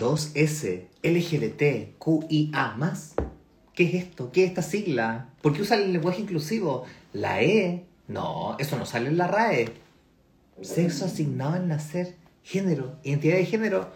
2S, 0.00 0.86
LGBT, 1.02 1.98
QIA 1.98 2.74
¿Qué 3.74 3.84
es 3.84 3.94
esto? 3.94 4.32
¿Qué 4.32 4.44
es 4.44 4.48
esta 4.48 4.62
sigla? 4.62 5.28
¿Por 5.42 5.52
qué 5.52 5.60
usa 5.60 5.76
el 5.76 5.92
lenguaje 5.92 6.22
inclusivo? 6.22 6.86
La 7.12 7.42
E. 7.42 7.84
No, 8.08 8.56
eso 8.58 8.78
no 8.78 8.86
sale 8.86 9.08
en 9.08 9.18
la 9.18 9.26
RAE. 9.28 9.68
Sexo 10.62 11.04
asignado 11.04 11.52
al 11.52 11.68
nacer. 11.68 12.16
Género. 12.42 12.96
Identidad 13.04 13.36
de 13.36 13.44
género. 13.44 13.90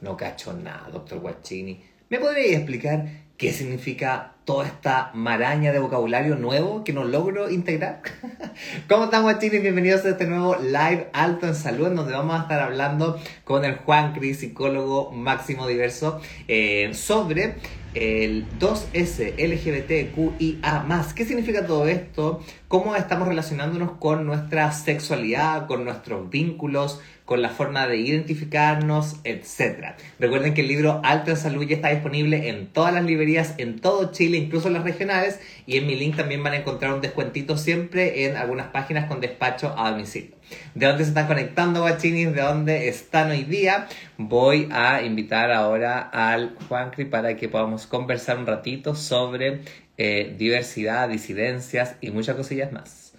No 0.00 0.16
cacho 0.16 0.52
nada, 0.52 0.90
doctor 0.92 1.18
Guachini. 1.18 1.82
¿Me 2.08 2.20
podría 2.20 2.56
explicar 2.56 3.08
qué 3.36 3.52
significa 3.52 4.34
toda 4.48 4.64
esta 4.64 5.10
maraña 5.12 5.72
de 5.72 5.78
vocabulario 5.78 6.34
nuevo 6.36 6.82
que 6.82 6.94
no 6.94 7.04
logro 7.04 7.50
integrar? 7.50 8.00
¿Cómo 8.88 9.04
están, 9.04 9.24
Guachini? 9.24 9.58
Bienvenidos 9.58 10.06
a 10.06 10.08
este 10.08 10.26
nuevo 10.26 10.56
live 10.56 11.10
Alto 11.12 11.46
en 11.46 11.54
Salud, 11.54 11.88
en 11.88 11.96
donde 11.96 12.14
vamos 12.14 12.34
a 12.34 12.44
estar 12.44 12.60
hablando 12.60 13.20
con 13.44 13.66
el 13.66 13.76
Juan 13.76 14.14
Cris, 14.14 14.38
psicólogo 14.38 15.12
máximo 15.12 15.66
diverso, 15.66 16.22
eh, 16.48 16.94
sobre 16.94 17.56
el 17.92 18.46
2S 18.58 19.34
LGBTQIA. 19.36 20.86
¿Qué 21.14 21.24
significa 21.26 21.66
todo 21.66 21.86
esto? 21.86 22.40
¿Cómo 22.68 22.94
estamos 22.96 23.28
relacionándonos 23.28 23.92
con 23.92 24.26
nuestra 24.26 24.70
sexualidad, 24.72 25.66
con 25.66 25.86
nuestros 25.86 26.28
vínculos, 26.28 27.00
con 27.24 27.40
la 27.40 27.48
forma 27.48 27.86
de 27.86 27.96
identificarnos, 27.96 29.20
etc. 29.24 29.94
Recuerden 30.18 30.52
que 30.52 30.60
el 30.60 30.68
libro 30.68 31.00
Alto 31.02 31.30
en 31.30 31.38
Salud 31.38 31.66
ya 31.66 31.76
está 31.76 31.88
disponible 31.88 32.50
en 32.50 32.66
todas 32.66 32.92
las 32.92 33.04
librerías 33.04 33.54
en 33.56 33.78
todo 33.80 34.12
Chile, 34.12 34.36
incluso 34.36 34.68
en 34.68 34.74
las 34.74 34.84
regionales, 34.84 35.40
y 35.64 35.78
en 35.78 35.86
mi 35.86 35.96
link 35.96 36.16
también 36.16 36.42
van 36.42 36.52
a 36.52 36.56
encontrar 36.56 36.92
un 36.92 37.00
descuentito 37.00 37.56
siempre 37.56 38.26
en 38.26 38.36
algunas 38.36 38.66
páginas 38.66 39.06
con 39.06 39.22
despacho 39.22 39.74
a 39.74 39.90
domicilio. 39.90 40.36
¿De 40.74 40.86
dónde 40.86 41.04
se 41.04 41.10
están 41.10 41.26
conectando, 41.26 41.80
guachinis? 41.80 42.34
¿De 42.34 42.42
dónde 42.42 42.88
están 42.88 43.30
hoy 43.30 43.44
día? 43.44 43.88
Voy 44.18 44.68
a 44.72 45.00
invitar 45.00 45.52
ahora 45.52 46.00
al 46.00 46.54
Juancri 46.68 47.06
para 47.06 47.34
que 47.34 47.48
podamos 47.48 47.86
conversar 47.86 48.36
un 48.36 48.46
ratito 48.46 48.94
sobre 48.94 49.62
eh, 49.98 50.34
diversidad, 50.38 51.08
disidencias 51.08 51.96
y 52.00 52.12
muchas 52.12 52.36
cosillas 52.36 52.70
más. 52.70 53.14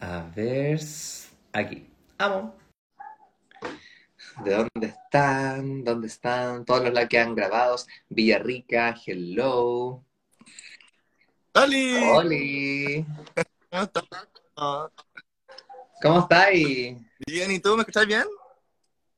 A 0.00 0.24
ver, 0.34 0.80
aquí. 1.52 1.86
Vamos. 2.18 2.54
¿De 4.42 4.50
dónde 4.50 4.86
están? 4.86 5.84
¿Dónde 5.84 6.06
están? 6.06 6.64
Todos 6.64 6.92
los 6.92 7.08
que 7.08 7.18
han 7.18 7.34
grabados. 7.34 7.86
Villarrica, 8.08 8.96
hello. 9.06 10.02
¡Holi! 11.52 12.04
¡Holi! 12.10 13.06
¿Cómo 16.02 16.20
estáis? 16.20 16.96
Bien, 17.26 17.50
¿y 17.50 17.60
tú? 17.60 17.76
¿Me 17.76 17.82
escuchas 17.82 18.06
bien? 18.06 18.24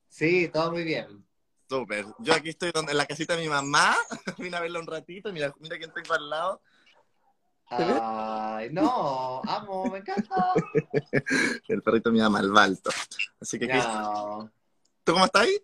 Sí, 0.08 0.48
todo 0.52 0.72
muy 0.72 0.82
bien. 0.82 1.24
Súper. 1.68 2.04
Yo 2.18 2.34
aquí 2.34 2.50
estoy 2.50 2.72
en 2.74 2.96
la 2.96 3.06
casita 3.06 3.36
de 3.36 3.42
mi 3.42 3.48
mamá. 3.48 3.94
Vine 4.38 4.56
a 4.56 4.60
verla 4.60 4.80
un 4.80 4.86
ratito. 4.86 5.32
Mira, 5.32 5.54
mira 5.60 5.78
quién 5.78 5.92
tengo 5.92 6.14
al 6.14 6.28
lado. 6.28 6.62
Ay, 7.68 8.68
no, 8.70 9.42
amo, 9.44 9.86
me 9.86 9.98
encanta. 9.98 10.52
El 11.68 11.82
perrito 11.82 12.10
de 12.10 12.14
mi 12.14 12.20
mamá, 12.20 12.40
el 12.40 12.50
balto. 12.50 12.90
Así 13.40 13.58
que 13.58 13.66
¿Tú 13.66 15.12
cómo 15.12 15.24
estás 15.24 15.42
ahí? 15.42 15.56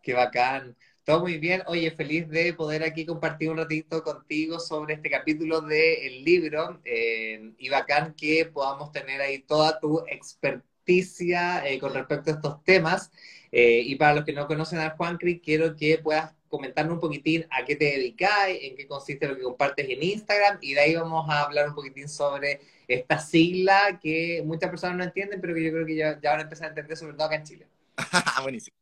Qué 0.00 0.14
bacán. 0.14 0.76
Todo 1.04 1.20
muy 1.20 1.38
bien. 1.38 1.62
Oye, 1.66 1.90
feliz 1.90 2.28
de 2.28 2.54
poder 2.54 2.82
aquí 2.82 3.04
compartir 3.04 3.50
un 3.50 3.58
ratito 3.58 4.02
contigo 4.02 4.58
sobre 4.58 4.94
este 4.94 5.10
capítulo 5.10 5.60
del 5.60 6.24
libro. 6.24 6.80
Eh, 6.84 7.52
y 7.58 7.68
bacán 7.68 8.14
que 8.14 8.46
podamos 8.46 8.90
tener 8.92 9.20
ahí 9.20 9.40
toda 9.40 9.78
tu 9.80 10.04
experticia 10.06 11.66
eh, 11.66 11.78
con 11.78 11.92
respecto 11.94 12.30
a 12.30 12.34
estos 12.34 12.64
temas. 12.64 13.10
Eh, 13.52 13.82
y 13.84 13.96
para 13.96 14.14
los 14.14 14.24
que 14.24 14.32
no 14.32 14.46
conocen 14.46 14.80
a 14.80 14.90
Juan 14.96 15.18
Cris, 15.18 15.40
quiero 15.44 15.76
que 15.76 15.98
puedas 15.98 16.32
comentarnos 16.54 16.94
un 16.94 17.00
poquitín 17.00 17.44
a 17.50 17.64
qué 17.64 17.74
te 17.74 17.86
dedicáis, 17.86 18.62
en 18.62 18.76
qué 18.76 18.86
consiste 18.86 19.26
lo 19.26 19.36
que 19.36 19.42
compartes 19.42 19.88
en 19.88 20.00
Instagram. 20.00 20.58
Y 20.60 20.74
de 20.74 20.80
ahí 20.80 20.94
vamos 20.94 21.28
a 21.28 21.42
hablar 21.42 21.68
un 21.68 21.74
poquitín 21.74 22.08
sobre 22.08 22.60
esta 22.86 23.18
sigla 23.18 23.98
que 24.00 24.40
muchas 24.44 24.70
personas 24.70 24.96
no 24.96 25.02
entienden, 25.02 25.40
pero 25.40 25.52
que 25.52 25.64
yo 25.64 25.72
creo 25.72 25.84
que 25.84 25.96
ya, 25.96 26.20
van 26.22 26.38
a 26.38 26.42
empezar 26.42 26.66
a 26.66 26.68
entender, 26.68 26.96
sobre 26.96 27.14
todo 27.14 27.24
acá 27.24 27.34
en 27.34 27.44
Chile. 27.44 27.66
Buenísimo. 28.42 28.76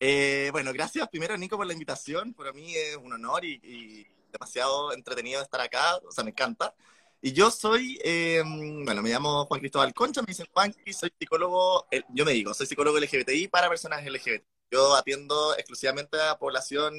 Eh, 0.00 0.48
bueno, 0.52 0.72
gracias 0.72 1.06
primero, 1.08 1.36
Nico, 1.36 1.58
por 1.58 1.66
la 1.66 1.74
invitación. 1.74 2.32
Para 2.32 2.52
mí 2.52 2.74
es 2.74 2.96
un 2.96 3.12
honor 3.12 3.44
y, 3.44 4.06
demasiado 4.32 4.94
entretenido 4.94 5.42
estar 5.42 5.60
acá. 5.60 5.98
O 6.08 6.10
sea, 6.10 6.24
me 6.24 6.30
encanta. 6.30 6.74
Y 7.20 7.32
yo 7.32 7.50
soy, 7.50 7.98
eh, 8.02 8.42
bueno, 8.84 9.02
me 9.02 9.10
llamo 9.10 9.44
Juan 9.44 9.60
Cristóbal 9.60 9.92
Concha, 9.92 10.22
me 10.22 10.28
dicen 10.28 10.46
Juan 10.52 10.74
y 10.86 10.92
soy 10.94 11.12
psicólogo, 11.18 11.88
eh, 11.90 12.02
yo 12.10 12.24
me 12.24 12.32
digo, 12.32 12.54
soy 12.54 12.66
psicólogo 12.66 12.96
LGBTI 12.98 13.48
para 13.48 13.68
personas 13.68 14.04
LGBT. 14.06 14.44
Yo 14.70 14.94
atiendo 14.96 15.56
exclusivamente 15.56 16.20
a 16.20 16.38
población 16.38 16.94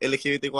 LGBTQ+, 0.00 0.54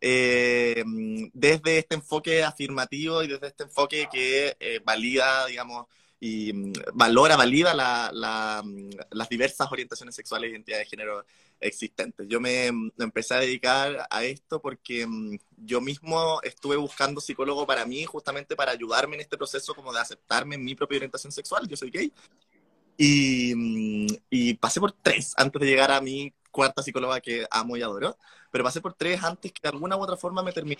eh, 0.00 0.84
desde 1.32 1.78
este 1.78 1.94
enfoque 1.96 2.44
afirmativo 2.44 3.22
y 3.22 3.28
desde 3.28 3.48
este 3.48 3.64
enfoque 3.64 4.08
que 4.10 4.56
valida, 4.84 5.46
digamos, 5.46 5.86
y 6.20 6.52
mm, 6.52 6.72
valora, 6.94 7.36
valida 7.36 7.72
mm, 8.62 8.90
las 9.10 9.28
diversas 9.28 9.70
orientaciones 9.70 10.14
sexuales 10.14 10.48
e 10.48 10.52
identidades 10.52 10.86
de 10.86 10.90
género 10.90 11.24
existentes. 11.60 12.26
Yo 12.28 12.40
me, 12.40 12.70
mm, 12.72 12.92
empecé 12.98 13.34
a 13.34 13.40
dedicar 13.40 14.06
a 14.10 14.24
esto 14.24 14.60
porque 14.60 15.06
yo 15.56 15.80
mismo 15.80 16.40
estuve 16.42 16.76
buscando 16.76 17.20
psicólogo 17.20 17.66
para 17.66 17.86
mí, 17.86 18.04
justamente 18.04 18.56
para 18.56 18.72
ayudarme 18.72 19.16
en 19.16 19.22
este 19.22 19.36
proceso 19.36 19.74
como 19.74 19.92
de 19.92 20.00
aceptarme 20.00 20.54
en 20.56 20.64
mi 20.64 20.74
propia 20.74 20.96
orientación 20.96 21.32
sexual. 21.32 21.68
Yo 21.68 21.76
soy 21.76 21.90
gay. 21.90 22.12
Y, 22.98 24.06
y 24.30 24.54
pasé 24.54 24.80
por 24.80 24.92
tres 24.92 25.34
antes 25.36 25.60
de 25.60 25.66
llegar 25.66 25.90
a 25.90 26.00
mi 26.00 26.32
cuarta 26.56 26.82
psicóloga 26.82 27.20
que 27.20 27.46
amo 27.50 27.76
y 27.76 27.82
adoro, 27.82 28.16
pero 28.50 28.64
pasé 28.64 28.80
por 28.80 28.94
tres 28.94 29.22
antes 29.22 29.52
que 29.52 29.60
de 29.62 29.68
alguna 29.68 29.96
u 29.96 30.00
otra 30.00 30.16
forma 30.16 30.42
me 30.42 30.52
terminé 30.52 30.78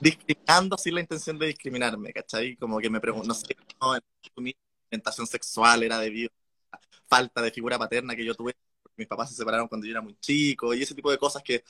discriminando 0.00 0.76
sin 0.76 0.96
la 0.96 1.00
intención 1.00 1.38
de 1.38 1.46
discriminarme, 1.46 2.12
¿cachai? 2.12 2.56
Como 2.56 2.80
que 2.80 2.90
me 2.90 3.00
pregunto, 3.00 3.28
no 3.28 3.34
sé, 3.34 3.56
no, 3.80 3.96
mi 4.38 4.52
orientación 4.88 5.28
sexual 5.28 5.84
era 5.84 6.00
debido 6.00 6.30
a 6.72 6.76
la 6.76 6.80
falta 7.06 7.40
de 7.40 7.52
figura 7.52 7.78
paterna 7.78 8.16
que 8.16 8.24
yo 8.24 8.34
tuve, 8.34 8.56
porque 8.82 8.96
mis 8.96 9.06
papás 9.06 9.30
se 9.30 9.36
separaron 9.36 9.68
cuando 9.68 9.86
yo 9.86 9.92
era 9.92 10.00
muy 10.00 10.16
chico, 10.18 10.74
y 10.74 10.82
ese 10.82 10.96
tipo 10.96 11.12
de 11.12 11.18
cosas 11.18 11.44
que, 11.44 11.62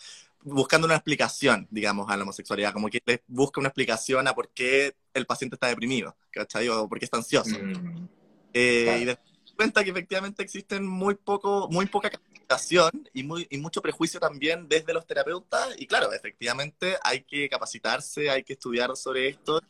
buscando 0.42 0.86
una 0.86 0.94
explicación, 0.94 1.68
digamos, 1.70 2.08
a 2.08 2.16
la 2.16 2.22
homosexualidad, 2.22 2.72
como 2.72 2.88
que 2.88 3.02
busca 3.26 3.60
una 3.60 3.68
explicación 3.68 4.26
a 4.28 4.34
por 4.34 4.48
qué 4.48 4.94
el 5.12 5.26
paciente 5.26 5.56
está 5.56 5.66
deprimido, 5.66 6.16
¿cachai? 6.30 6.66
O 6.70 6.88
por 6.88 6.98
qué 6.98 7.04
está 7.04 7.18
ansioso. 7.18 7.58
Mm. 7.60 8.08
Eh, 8.54 8.98
y 9.02 9.04
después 9.04 9.29
cuenta 9.60 9.84
que 9.84 9.90
efectivamente 9.90 10.42
existen 10.42 10.86
muy 10.86 11.16
poco, 11.16 11.68
muy 11.70 11.84
poca 11.84 12.08
capacitación 12.08 13.06
y, 13.12 13.24
muy, 13.24 13.46
y 13.50 13.58
mucho 13.58 13.82
prejuicio 13.82 14.18
también 14.18 14.66
desde 14.66 14.94
los 14.94 15.06
terapeutas. 15.06 15.74
Y 15.76 15.86
claro, 15.86 16.14
efectivamente 16.14 16.96
hay 17.02 17.24
que 17.24 17.46
capacitarse, 17.46 18.30
hay 18.30 18.42
que 18.42 18.54
estudiar 18.54 18.96
sobre 18.96 19.28
esto, 19.28 19.60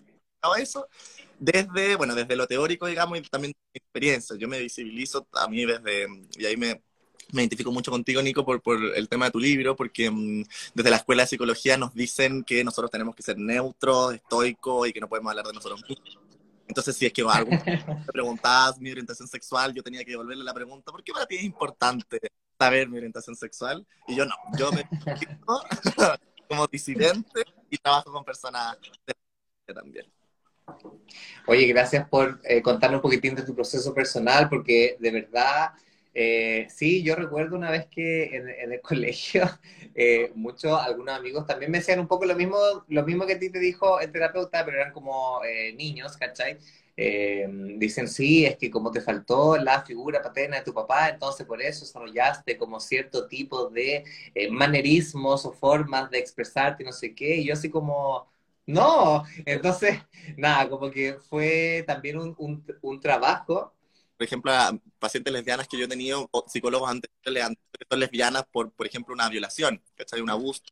todo 0.40 0.54
eso, 0.54 0.86
desde, 1.40 1.96
bueno, 1.96 2.14
desde 2.14 2.36
lo 2.36 2.46
teórico, 2.46 2.86
digamos, 2.86 3.18
y 3.18 3.22
también 3.22 3.52
mi 3.74 3.80
experiencia. 3.80 4.36
Yo 4.36 4.46
me 4.46 4.60
visibilizo 4.60 5.26
a 5.32 5.48
mí 5.48 5.64
desde, 5.64 6.06
y 6.38 6.44
ahí 6.44 6.56
me, 6.56 6.80
me 7.32 7.42
identifico 7.42 7.72
mucho 7.72 7.90
contigo, 7.90 8.22
Nico, 8.22 8.44
por, 8.44 8.62
por 8.62 8.78
el 8.94 9.08
tema 9.08 9.24
de 9.24 9.32
tu 9.32 9.40
libro, 9.40 9.74
porque 9.74 10.08
mm, 10.08 10.44
desde 10.72 10.90
la 10.90 10.98
escuela 10.98 11.24
de 11.24 11.30
psicología 11.30 11.76
nos 11.76 11.92
dicen 11.94 12.44
que 12.44 12.62
nosotros 12.62 12.92
tenemos 12.92 13.16
que 13.16 13.24
ser 13.24 13.38
neutros, 13.38 14.14
estoicos 14.14 14.86
y 14.86 14.92
que 14.92 15.00
no 15.00 15.08
podemos 15.08 15.30
hablar 15.30 15.46
de 15.46 15.52
nosotros 15.52 15.82
mismos. 15.88 16.29
Entonces, 16.70 16.96
si 16.96 17.04
es 17.04 17.12
que 17.12 17.22
algo 17.28 17.50
me 17.50 18.12
preguntabas 18.12 18.78
mi 18.78 18.92
orientación 18.92 19.26
sexual, 19.26 19.74
yo 19.74 19.82
tenía 19.82 20.04
que 20.04 20.12
devolverle 20.12 20.44
la 20.44 20.54
pregunta, 20.54 20.92
¿por 20.92 21.02
qué 21.02 21.12
para 21.12 21.26
ti 21.26 21.34
es 21.34 21.42
importante 21.42 22.20
saber 22.56 22.88
mi 22.88 22.96
orientación 22.96 23.34
sexual? 23.34 23.84
Y 24.06 24.14
yo 24.14 24.24
no, 24.24 24.36
yo 24.56 24.70
me 24.70 24.88
como 26.48 26.68
disidente 26.68 27.44
y 27.68 27.76
trabajo 27.76 28.12
con 28.12 28.24
personas 28.24 28.78
también. 29.66 30.06
Oye, 31.48 31.66
gracias 31.66 32.08
por 32.08 32.40
eh, 32.44 32.62
un 32.64 33.00
poquitín 33.00 33.34
de 33.34 33.42
tu 33.42 33.52
proceso 33.52 33.92
personal, 33.92 34.48
porque 34.48 34.96
de 35.00 35.10
verdad 35.10 35.72
eh, 36.12 36.66
sí, 36.70 37.02
yo 37.02 37.14
recuerdo 37.14 37.56
una 37.56 37.70
vez 37.70 37.86
que 37.86 38.36
en, 38.36 38.48
el 38.48 38.80
colegio 38.82 39.44
eh, 39.94 40.32
muchos, 40.34 40.72
algunos 40.80 41.14
amigos 41.16 41.46
también 41.46 41.70
me 41.70 41.78
decían 41.78 42.00
un 42.00 42.08
poco 42.08 42.24
lo 42.24 42.34
mismo, 42.34 42.58
lo 42.88 43.04
mismo 43.04 43.26
que 43.26 43.34
a 43.34 43.38
ti 43.38 43.50
te 43.50 43.58
dijo 43.60 44.00
el 44.00 44.10
terapeuta, 44.12 44.64
pero 44.64 44.78
eran 44.78 44.92
como 44.92 45.42
eh, 45.44 45.72
niños, 45.74 46.16
¿cachai? 46.16 46.58
dicen, 47.78 48.08
sí, 48.08 48.44
es 48.44 48.58
que 48.58 48.70
como 48.70 48.90
te 48.90 49.00
faltó 49.00 49.56
la 49.56 49.82
figura 49.86 50.20
paterna 50.20 50.58
de 50.58 50.64
tu 50.64 50.74
papá, 50.74 51.08
entonces 51.08 51.46
por 51.46 51.62
eso 51.62 51.80
desarrollaste 51.86 52.58
como 52.58 52.78
cierto 52.78 53.26
tipo 53.26 53.70
de 53.70 54.04
manerismos 54.50 55.46
o 55.46 55.52
formas 55.52 56.10
de 56.10 56.18
expresarte, 56.18 56.84
no 56.84 56.92
sé 56.92 57.14
qué, 57.14 57.36
y 57.36 57.46
yo 57.46 57.54
así 57.54 57.70
como, 57.70 58.30
no, 58.66 59.24
entonces, 59.46 59.98
nada, 60.36 60.68
como 60.68 60.90
que 60.90 61.14
fue 61.14 61.84
también 61.86 62.18
un, 62.18 62.34
un, 62.38 62.62
un 62.82 63.00
trabajo 63.00 63.72
por 64.20 64.26
ejemplo, 64.26 64.52
a 64.52 64.78
pacientes 64.98 65.32
lesbianas 65.32 65.66
que 65.66 65.78
yo 65.78 65.86
he 65.86 65.88
tenido, 65.88 66.28
o 66.30 66.44
psicólogos 66.46 66.90
anteriores 66.90 67.42
han 67.42 67.56
son 67.88 68.00
lesbianas 68.00 68.44
por, 68.52 68.70
por 68.70 68.86
ejemplo, 68.86 69.14
una 69.14 69.30
violación, 69.30 69.82
¿cachai? 69.94 70.20
Un 70.20 70.28
abuso, 70.28 70.62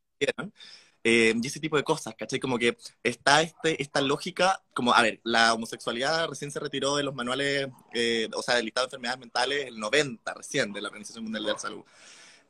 eh, 1.02 1.32
y 1.34 1.46
ese 1.46 1.58
tipo 1.58 1.78
de 1.78 1.82
cosas, 1.82 2.14
¿cachai? 2.14 2.40
Como 2.40 2.58
que 2.58 2.76
está 3.02 3.40
este, 3.40 3.82
esta 3.82 4.02
lógica, 4.02 4.62
como, 4.74 4.92
a 4.92 5.00
ver, 5.00 5.22
la 5.24 5.54
homosexualidad 5.54 6.28
recién 6.28 6.50
se 6.50 6.60
retiró 6.60 6.96
de 6.96 7.04
los 7.04 7.14
manuales, 7.14 7.68
eh, 7.94 8.28
o 8.34 8.42
sea, 8.42 8.56
del 8.56 8.66
listado 8.66 8.86
de 8.86 8.88
enfermedades 8.88 9.20
mentales 9.20 9.66
el 9.68 9.78
90 9.80 10.34
recién 10.34 10.70
de 10.74 10.82
la 10.82 10.88
Organización 10.88 11.24
Mundial 11.24 11.44
de 11.46 11.52
la 11.52 11.58
Salud. 11.58 11.84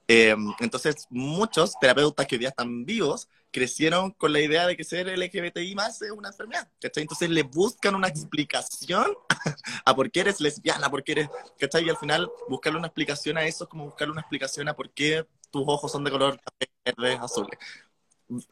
Eh, 0.08 0.34
entonces, 0.58 1.06
muchos 1.10 1.74
terapeutas 1.80 2.26
que 2.26 2.34
hoy 2.34 2.40
día 2.40 2.48
están 2.48 2.84
vivos 2.84 3.28
crecieron 3.50 4.12
con 4.12 4.32
la 4.32 4.40
idea 4.40 4.66
de 4.66 4.76
que 4.76 4.84
ser 4.84 5.08
LGBTI 5.08 5.74
más 5.74 6.00
es 6.02 6.10
una 6.10 6.28
enfermedad, 6.28 6.68
¿cachai? 6.80 7.02
Entonces 7.02 7.30
le 7.30 7.42
buscan 7.42 7.94
una 7.94 8.08
explicación 8.08 9.06
a 9.84 9.94
por 9.94 10.10
qué 10.10 10.20
eres 10.20 10.40
lesbiana, 10.40 10.90
por 10.90 11.02
qué 11.02 11.12
eres, 11.12 11.28
¿cachai? 11.58 11.84
Y 11.84 11.90
al 11.90 11.96
final 11.96 12.30
buscarle 12.48 12.78
una 12.78 12.88
explicación 12.88 13.38
a 13.38 13.44
eso 13.44 13.64
es 13.64 13.70
como 13.70 13.86
buscarle 13.86 14.12
una 14.12 14.20
explicación 14.20 14.68
a 14.68 14.74
por 14.74 14.90
qué 14.90 15.26
tus 15.50 15.64
ojos 15.66 15.90
son 15.90 16.04
de 16.04 16.10
color 16.10 16.40
verde, 16.84 17.14
azules. 17.20 17.58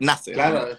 Nace. 0.01 0.33
Claro, 0.33 0.69
¿no? 0.69 0.79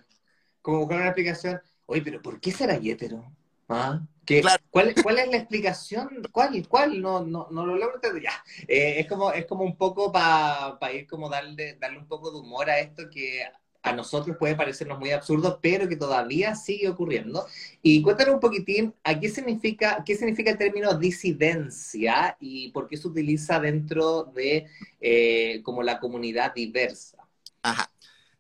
como 0.62 0.80
buscar 0.80 0.98
una 0.98 1.08
explicación, 1.08 1.62
oye, 1.86 2.02
pero 2.02 2.22
¿por 2.22 2.40
qué 2.42 2.52
será 2.52 2.76
hétero? 2.76 3.32
¿Ah? 3.70 4.02
Claro. 4.26 4.62
¿cuál, 4.70 4.94
¿Cuál 5.02 5.20
es 5.20 5.30
la 5.30 5.38
explicación? 5.38 6.10
¿Cuál? 6.32 6.68
¿Cuál? 6.68 7.02
No, 7.02 7.22
no, 7.22 7.48
no 7.50 7.66
lo 7.66 7.78
logro. 7.78 8.00
Ya. 8.22 8.44
Eh, 8.68 9.00
es, 9.00 9.08
como, 9.08 9.32
es 9.32 9.46
como 9.46 9.64
un 9.64 9.78
poco 9.78 10.12
para 10.12 10.78
pa 10.80 10.92
ir 10.92 11.08
como 11.08 11.30
darle, 11.30 11.76
darle 11.76 12.00
un 12.00 12.08
poco 12.08 12.32
de 12.32 12.40
humor 12.40 12.70
a 12.70 12.80
esto 12.80 13.04
que 13.10 13.46
a 13.90 13.94
nosotros 13.94 14.38
puede 14.38 14.56
parecernos 14.56 15.00
muy 15.00 15.12
absurdo, 15.12 15.60
pero 15.62 15.88
que 15.88 15.96
todavía 15.96 16.56
sigue 16.56 16.90
ocurriendo. 16.90 17.46
Y 17.82 18.02
cuéntanos 18.02 18.36
un 18.36 18.40
poquitín, 18.40 18.94
¿a 19.04 19.20
qué 19.20 19.30
significa, 19.30 20.04
qué 20.06 20.16
significa 20.16 20.52
el 20.52 20.58
término 20.58 20.94
disidencia 20.98 22.38
y 22.40 22.70
por 22.70 22.88
qué 22.88 22.98
se 22.98 23.08
utiliza 23.08 23.60
dentro 23.60 24.24
de 24.36 24.68
eh, 25.02 25.62
como 25.64 25.84
la 25.84 26.00
comunidad 26.00 26.54
diversa? 26.54 27.18
Ajá. 27.62 27.90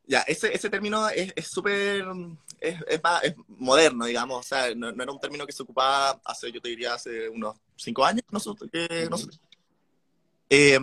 Ya, 0.05 0.21
ese, 0.21 0.53
ese 0.55 0.69
término 0.69 1.09
es 1.09 1.47
súper, 1.47 2.05
es, 2.61 2.75
es, 2.87 3.01
es, 3.23 3.35
moderno, 3.49 4.05
digamos, 4.05 4.39
o 4.39 4.47
sea, 4.47 4.73
no, 4.73 4.91
no, 4.93 5.03
era 5.03 5.11
un 5.11 5.19
término 5.19 5.45
que 5.45 5.51
se 5.51 5.63
ocupaba 5.63 6.21
hace, 6.23 6.49
yo 6.49 6.61
te 6.61 6.69
diría, 6.69 6.93
hace 6.93 7.27
unos 7.27 7.57
cinco 7.75 8.05
años, 8.05 8.23
que, 8.23 8.29
nosotros. 8.31 9.39
Eh, 10.49 10.79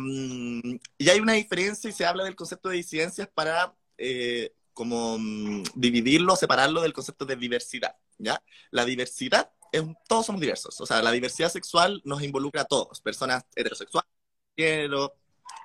y 0.98 1.08
hay 1.08 1.20
una 1.20 1.32
diferencia 1.32 1.88
y 1.88 1.92
se 1.92 2.04
habla 2.04 2.24
del 2.24 2.36
concepto 2.36 2.68
de 2.68 2.76
disidencias 2.76 3.28
para 3.28 3.72
eh, 3.98 4.52
como 4.72 5.14
um, 5.14 5.62
dividirlo, 5.74 6.36
separarlo 6.36 6.82
del 6.82 6.92
concepto 6.92 7.24
de 7.24 7.36
diversidad, 7.36 7.96
¿ya? 8.18 8.42
La 8.70 8.84
diversidad, 8.84 9.52
es, 9.72 9.82
todos 10.08 10.26
somos 10.26 10.40
diversos, 10.40 10.80
o 10.80 10.86
sea, 10.86 11.02
la 11.02 11.12
diversidad 11.12 11.50
sexual 11.50 12.02
nos 12.04 12.22
involucra 12.22 12.62
a 12.62 12.64
todos, 12.64 13.00
personas 13.00 13.44
heterosexuales, 13.54 14.10
género, 14.56 15.14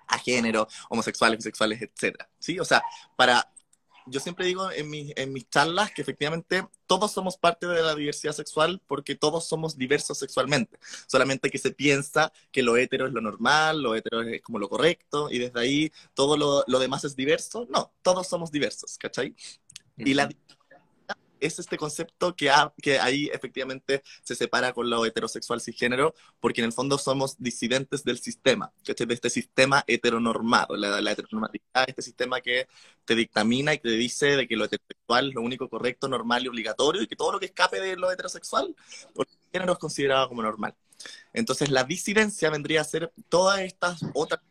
a 0.07 0.17
género, 0.19 0.67
homosexuales, 0.89 1.37
bisexuales, 1.37 1.81
etcétera, 1.81 2.29
¿sí? 2.39 2.59
O 2.59 2.65
sea, 2.65 2.83
para 3.15 3.51
yo 4.05 4.19
siempre 4.19 4.45
digo 4.45 4.71
en, 4.71 4.89
mi, 4.89 5.13
en 5.15 5.33
mis 5.33 5.49
charlas 5.49 5.91
que 5.91 6.01
efectivamente 6.01 6.65
todos 6.85 7.11
somos 7.11 7.37
parte 7.37 7.67
de 7.67 7.81
la 7.81 7.95
diversidad 7.95 8.33
sexual 8.33 8.81
porque 8.87 9.15
todos 9.15 9.47
somos 9.47 9.77
diversos 9.77 10.17
sexualmente. 10.17 10.79
Solamente 11.07 11.49
que 11.49 11.57
se 11.57 11.71
piensa 11.71 12.31
que 12.51 12.63
lo 12.63 12.77
hetero 12.77 13.07
es 13.07 13.13
lo 13.13 13.21
normal, 13.21 13.81
lo 13.81 13.95
hetero 13.95 14.21
es 14.21 14.41
como 14.41 14.59
lo 14.59 14.69
correcto, 14.69 15.29
y 15.29 15.39
desde 15.39 15.59
ahí 15.59 15.91
todo 16.13 16.37
lo, 16.37 16.63
lo 16.67 16.79
demás 16.79 17.03
es 17.03 17.15
diverso. 17.15 17.67
No, 17.69 17.93
todos 18.01 18.27
somos 18.27 18.51
diversos, 18.51 18.97
¿cachai? 18.97 19.35
Y 19.97 20.13
la 20.13 20.29
es 21.39 21.59
este 21.59 21.77
concepto 21.77 22.35
que, 22.35 22.49
ha, 22.49 22.73
que 22.81 22.99
ahí 22.99 23.29
efectivamente 23.33 24.01
se 24.23 24.35
separa 24.35 24.73
con 24.73 24.89
lo 24.89 25.05
heterosexual 25.05 25.61
cisgénero, 25.61 26.13
porque 26.39 26.61
en 26.61 26.65
el 26.65 26.73
fondo 26.73 26.97
somos 26.97 27.35
disidentes 27.37 28.03
del 28.03 28.19
sistema, 28.19 28.71
¿cachai? 28.85 29.07
de 29.07 29.13
este 29.13 29.29
sistema 29.29 29.83
heteronormado, 29.87 30.75
la, 30.75 31.11
heteronormatividad, 31.11 31.85
este 31.87 32.01
sistema 32.01 32.41
que 32.41 32.67
te 33.05 33.15
dictamina 33.15 33.73
y 33.73 33.79
te 33.79 33.89
dice 33.89 34.35
de 34.35 34.47
que 34.47 34.55
lo 34.55 34.65
heterosexual 34.65 35.29
es 35.29 35.35
lo 35.35 35.41
único 35.41 35.69
correcto, 35.69 36.07
normal 36.07 36.43
y 36.43 36.47
obligatorio, 36.47 37.01
y 37.01 37.07
que 37.07 37.15
todo 37.15 37.31
lo 37.31 37.39
que 37.39 37.47
escape 37.47 37.79
de 37.79 37.95
lo 37.95 38.11
heterosexual, 38.11 38.75
por 39.13 39.27
género 39.51 39.73
es 39.73 39.79
considerado 39.79 40.27
como 40.27 40.41
normal. 40.41 40.75
Entonces 41.33 41.69
la 41.69 41.83
disidencia 41.83 42.49
vendría 42.49 42.81
a 42.81 42.83
ser 42.83 43.11
todas 43.29 43.61
estas 43.61 44.01
otras 44.13 44.41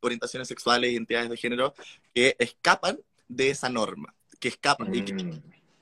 orientaciones 0.00 0.48
sexuales, 0.48 0.88
e 0.88 0.92
identidades 0.92 1.30
de 1.30 1.36
género 1.36 1.74
que 2.14 2.36
escapan 2.38 2.98
de 3.28 3.50
esa 3.50 3.68
norma, 3.68 4.14
que 4.38 4.48
escapan 4.48 4.90
mm. 4.90 4.94
y 4.94 5.04
que 5.04 5.12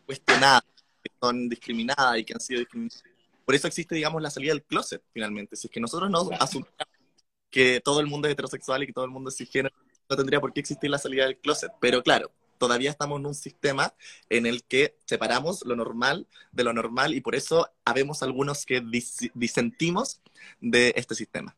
cuestionadas, 0.08 0.62
que 1.02 1.10
son 1.20 1.50
discriminadas 1.50 2.18
y 2.18 2.24
que 2.24 2.32
han 2.32 2.40
sido 2.40 2.60
discriminadas. 2.60 3.04
Por 3.44 3.54
eso 3.54 3.66
existe, 3.66 3.94
digamos, 3.94 4.22
la 4.22 4.30
salida 4.30 4.52
del 4.52 4.62
closet, 4.62 5.02
finalmente. 5.12 5.54
Si 5.54 5.66
es 5.66 5.70
que 5.70 5.80
nosotros 5.80 6.10
no 6.10 6.30
asumimos 6.40 6.72
que 7.50 7.80
todo 7.80 8.00
el 8.00 8.06
mundo 8.06 8.26
es 8.26 8.32
heterosexual 8.32 8.82
y 8.82 8.86
que 8.86 8.92
todo 8.94 9.04
el 9.04 9.10
mundo 9.10 9.28
es 9.28 9.36
cisgénero, 9.36 9.74
no 10.08 10.16
tendría 10.16 10.40
por 10.40 10.54
qué 10.54 10.60
existir 10.60 10.88
la 10.88 10.98
salida 10.98 11.24
del 11.24 11.36
closet. 11.36 11.70
Pero 11.78 12.02
claro, 12.02 12.30
todavía 12.56 12.90
estamos 12.90 13.20
en 13.20 13.26
un 13.26 13.34
sistema 13.34 13.94
en 14.30 14.46
el 14.46 14.64
que 14.64 14.96
separamos 15.04 15.64
lo 15.66 15.76
normal 15.76 16.26
de 16.52 16.64
lo 16.64 16.72
normal 16.72 17.14
y 17.14 17.20
por 17.20 17.34
eso 17.34 17.70
habemos 17.84 18.22
algunos 18.22 18.64
que 18.64 18.80
dis 18.80 19.30
disentimos 19.34 20.22
de 20.60 20.94
este 20.96 21.14
sistema. 21.14 21.54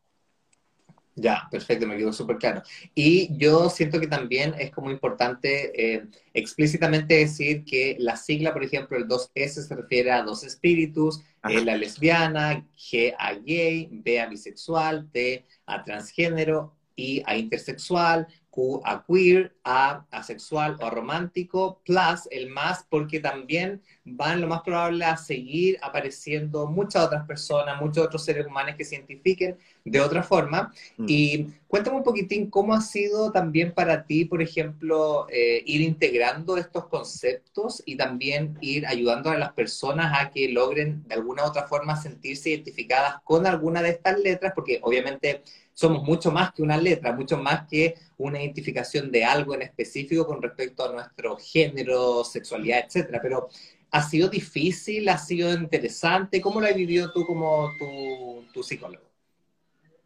Ya, 1.15 1.47
perfecto, 1.51 1.85
me 1.85 1.97
quedó 1.97 2.13
súper 2.13 2.37
claro. 2.37 2.63
Y 2.95 3.35
yo 3.37 3.69
siento 3.69 3.99
que 3.99 4.07
también 4.07 4.55
es 4.57 4.71
como 4.71 4.89
importante 4.89 5.71
eh, 5.75 6.07
explícitamente 6.33 7.15
decir 7.15 7.65
que 7.65 7.97
la 7.99 8.15
sigla, 8.15 8.53
por 8.53 8.63
ejemplo, 8.63 8.97
el 8.97 9.07
2S 9.07 9.67
se 9.67 9.75
refiere 9.75 10.11
a 10.11 10.23
dos 10.23 10.43
espíritus, 10.43 11.21
L 11.43 11.69
a 11.69 11.75
lesbiana, 11.75 12.65
G 12.77 13.13
a 13.17 13.33
gay, 13.33 13.89
B 13.91 14.21
a 14.21 14.27
bisexual, 14.27 15.09
T 15.11 15.45
a 15.65 15.83
transgénero, 15.83 16.73
I 16.95 17.23
a 17.25 17.35
intersexual, 17.35 18.27
Q 18.49 18.81
a 18.85 19.03
queer, 19.05 19.53
A 19.63 20.05
asexual 20.11 20.77
o 20.81 20.89
romántico, 20.89 21.81
plus 21.85 22.27
el 22.31 22.49
más 22.49 22.85
porque 22.89 23.19
también 23.19 23.81
van 24.03 24.41
lo 24.41 24.47
más 24.47 24.61
probable 24.61 25.05
a 25.05 25.15
seguir 25.15 25.77
apareciendo 25.81 26.67
muchas 26.67 27.05
otras 27.05 27.25
personas, 27.25 27.79
muchos 27.79 28.05
otros 28.05 28.23
seres 28.23 28.47
humanos 28.47 28.75
que 28.75 28.83
se 28.83 28.95
identifiquen 28.95 29.57
de 29.85 30.01
otra 30.01 30.23
forma. 30.23 30.73
Mm. 30.97 31.05
Y 31.07 31.47
cuéntame 31.67 31.97
un 31.97 32.03
poquitín 32.03 32.49
cómo 32.49 32.73
ha 32.73 32.81
sido 32.81 33.31
también 33.31 33.73
para 33.73 34.05
ti, 34.05 34.25
por 34.25 34.41
ejemplo, 34.41 35.27
eh, 35.29 35.61
ir 35.65 35.81
integrando 35.81 36.57
estos 36.57 36.87
conceptos 36.87 37.83
y 37.85 37.95
también 37.95 38.57
ir 38.61 38.87
ayudando 38.87 39.29
a 39.29 39.37
las 39.37 39.53
personas 39.53 40.13
a 40.19 40.31
que 40.31 40.49
logren 40.49 41.03
de 41.07 41.15
alguna 41.15 41.43
u 41.43 41.47
otra 41.47 41.67
forma 41.67 41.95
sentirse 41.95 42.49
identificadas 42.49 43.15
con 43.23 43.45
alguna 43.45 43.83
de 43.83 43.91
estas 43.91 44.19
letras, 44.19 44.53
porque 44.55 44.79
obviamente 44.81 45.43
somos 45.73 46.03
mucho 46.03 46.31
más 46.31 46.53
que 46.53 46.61
una 46.61 46.77
letra, 46.77 47.13
mucho 47.13 47.37
más 47.37 47.67
que 47.67 47.95
una 48.17 48.41
identificación 48.41 49.11
de 49.11 49.25
algo 49.25 49.55
en 49.55 49.61
específico 49.61 50.25
con 50.27 50.41
respecto 50.41 50.85
a 50.85 50.91
nuestro 50.91 51.37
género, 51.37 52.23
sexualidad, 52.23 52.83
etcétera. 52.85 53.19
Pero 53.21 53.49
¿ha 53.91 54.01
sido 54.01 54.29
difícil? 54.29 55.07
¿Ha 55.09 55.17
sido 55.17 55.53
interesante? 55.53 56.41
¿Cómo 56.41 56.61
lo 56.61 56.67
has 56.67 56.75
vivido 56.75 57.11
tú 57.11 57.25
como 57.25 57.71
tu, 57.77 58.45
tu 58.53 58.63
psicólogo? 58.63 59.03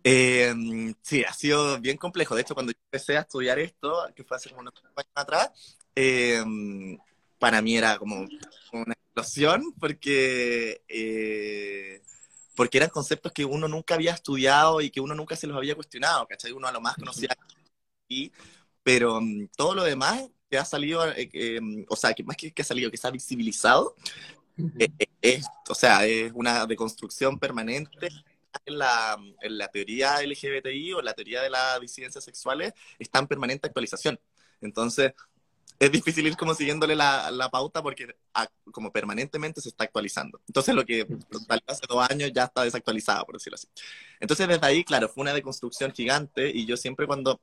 Eh, 0.03 0.53
sí, 1.01 1.23
ha 1.23 1.33
sido 1.33 1.79
bien 1.79 1.97
complejo. 1.97 2.35
De 2.35 2.41
hecho, 2.41 2.53
cuando 2.53 2.71
yo 2.71 2.79
empecé 2.85 3.17
a 3.17 3.21
estudiar 3.21 3.57
esto, 3.59 4.07
que 4.15 4.23
fue 4.23 4.37
hace 4.37 4.49
como 4.49 4.61
unos 4.61 4.73
años 4.95 5.11
atrás, 5.15 5.77
eh, 5.95 6.43
para 7.39 7.61
mí 7.61 7.77
era 7.77 7.97
como 7.97 8.27
una 8.73 8.93
explosión 8.93 9.73
porque 9.79 10.83
eh, 10.87 12.01
porque 12.55 12.77
eran 12.77 12.89
conceptos 12.89 13.31
que 13.31 13.45
uno 13.45 13.67
nunca 13.67 13.95
había 13.95 14.13
estudiado 14.13 14.81
y 14.81 14.89
que 14.89 15.01
uno 15.01 15.13
nunca 15.13 15.35
se 15.35 15.47
los 15.47 15.57
había 15.57 15.75
cuestionado, 15.75 16.25
¿cachai? 16.27 16.51
Uno 16.51 16.67
a 16.67 16.71
lo 16.71 16.81
más 16.81 16.95
conocía, 16.95 17.35
y, 18.07 18.31
pero 18.83 19.17
um, 19.17 19.47
todo 19.55 19.75
lo 19.75 19.83
demás 19.83 20.29
que 20.55 20.59
ha 20.59 20.65
salido, 20.65 21.05
eh, 21.11 21.29
eh, 21.33 21.85
o 21.89 21.95
sea, 21.97 22.13
que 22.13 22.23
más 22.23 22.37
que, 22.37 22.53
que 22.53 22.61
ha 22.61 22.65
salido, 22.65 22.89
que 22.89 22.95
se 22.95 23.07
ha 23.07 23.11
visibilizado, 23.11 23.93
eh, 24.79 24.89
es, 25.21 25.45
o 25.67 25.75
sea, 25.75 26.05
es 26.05 26.31
una 26.33 26.65
deconstrucción 26.65 27.37
permanente 27.37 28.07
en 28.65 28.77
la, 28.77 29.17
en 29.41 29.57
la 29.57 29.67
teoría 29.67 30.21
LGBTI 30.21 30.93
o 30.93 31.01
la 31.01 31.13
teoría 31.13 31.41
de 31.41 31.49
las 31.49 31.81
disidencias 31.81 32.23
sexuales, 32.23 32.71
está 32.97 33.19
en 33.19 33.27
permanente 33.27 33.67
actualización. 33.67 34.17
Entonces, 34.61 35.11
es 35.77 35.91
difícil 35.91 36.25
ir 36.25 36.37
como 36.37 36.55
siguiéndole 36.55 36.95
la, 36.95 37.29
la 37.31 37.49
pauta 37.49 37.83
porque 37.83 38.15
ah, 38.33 38.47
como 38.71 38.93
permanentemente 38.93 39.59
se 39.59 39.67
está 39.67 39.83
actualizando. 39.83 40.39
Entonces 40.47 40.73
lo 40.73 40.85
que 40.85 41.05
hace 41.67 41.81
dos 41.89 42.09
años 42.09 42.31
ya 42.33 42.45
está 42.45 42.63
desactualizado, 42.63 43.25
por 43.25 43.35
decirlo 43.35 43.55
así. 43.55 43.67
Entonces 44.21 44.47
desde 44.47 44.65
ahí, 44.65 44.85
claro, 44.85 45.09
fue 45.09 45.23
una 45.23 45.33
deconstrucción 45.33 45.91
gigante 45.91 46.49
y 46.49 46.65
yo 46.65 46.77
siempre 46.77 47.05
cuando 47.07 47.41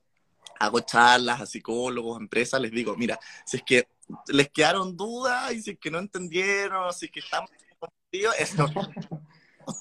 hago 0.58 0.80
charlas 0.80 1.40
a 1.40 1.46
psicólogos, 1.46 2.18
a 2.18 2.20
empresas, 2.20 2.60
les 2.60 2.70
digo, 2.70 2.96
mira, 2.96 3.18
si 3.44 3.58
es 3.58 3.62
que 3.62 3.88
les 4.28 4.50
quedaron 4.50 4.96
dudas 4.96 5.52
y 5.52 5.62
si 5.62 5.70
es 5.72 5.78
que 5.78 5.90
no 5.90 5.98
entendieron, 5.98 6.92
si 6.92 7.06
es 7.06 7.12
que 7.12 7.20
estamos 7.20 7.50
confundidos, 7.78 8.34
eso 8.38 8.66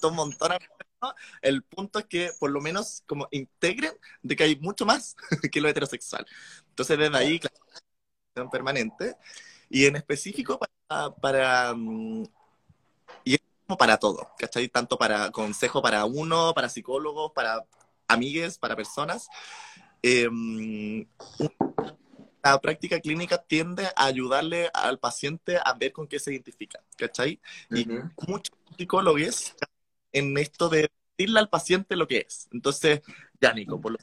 un 0.08 0.14
montón. 0.14 0.52
El 1.40 1.62
punto 1.64 1.98
es 1.98 2.06
que 2.06 2.30
por 2.38 2.50
lo 2.50 2.60
menos 2.60 3.02
como 3.06 3.26
integren 3.30 3.92
de 4.22 4.36
que 4.36 4.44
hay 4.44 4.56
mucho 4.56 4.86
más 4.86 5.16
que 5.52 5.60
lo 5.60 5.68
heterosexual. 5.68 6.26
Entonces 6.68 6.98
desde 6.98 7.16
ahí, 7.16 7.40
claro, 7.40 8.50
permanente, 8.50 9.16
y 9.68 9.86
en 9.86 9.96
específico 9.96 10.58
para, 10.58 11.14
para 11.14 11.74
mm, 11.74 12.24
y 13.24 13.34
es 13.34 13.40
como 13.66 13.76
para 13.76 13.98
todo, 13.98 14.30
¿cachai? 14.38 14.68
Tanto 14.68 14.98
para 14.98 15.30
consejo 15.30 15.82
para 15.82 16.04
uno, 16.04 16.52
para 16.54 16.68
psicólogos, 16.68 17.32
para 17.32 17.64
amigues, 18.08 18.58
para 18.58 18.76
personas. 18.76 19.28
Eh, 20.02 20.28
la 22.42 22.60
práctica 22.60 23.00
clínica 23.00 23.38
tiende 23.38 23.86
a 23.96 24.06
ayudarle 24.06 24.68
al 24.74 24.98
paciente 24.98 25.58
a 25.62 25.72
ver 25.74 25.92
con 25.92 26.08
qué 26.08 26.18
se 26.18 26.32
identifica, 26.32 26.82
¿cachai? 26.96 27.40
Y 27.70 27.86
muchos 28.26 28.56
psicólogos 28.76 29.54
en 30.12 30.36
esto 30.36 30.68
de 30.68 30.90
decirle 31.16 31.38
al 31.38 31.48
paciente 31.48 31.94
lo 31.96 32.08
que 32.08 32.26
es. 32.26 32.48
Entonces, 32.52 33.00
ya 33.40 33.52
Nico, 33.52 33.80
por 33.80 33.92
lo 33.92 33.98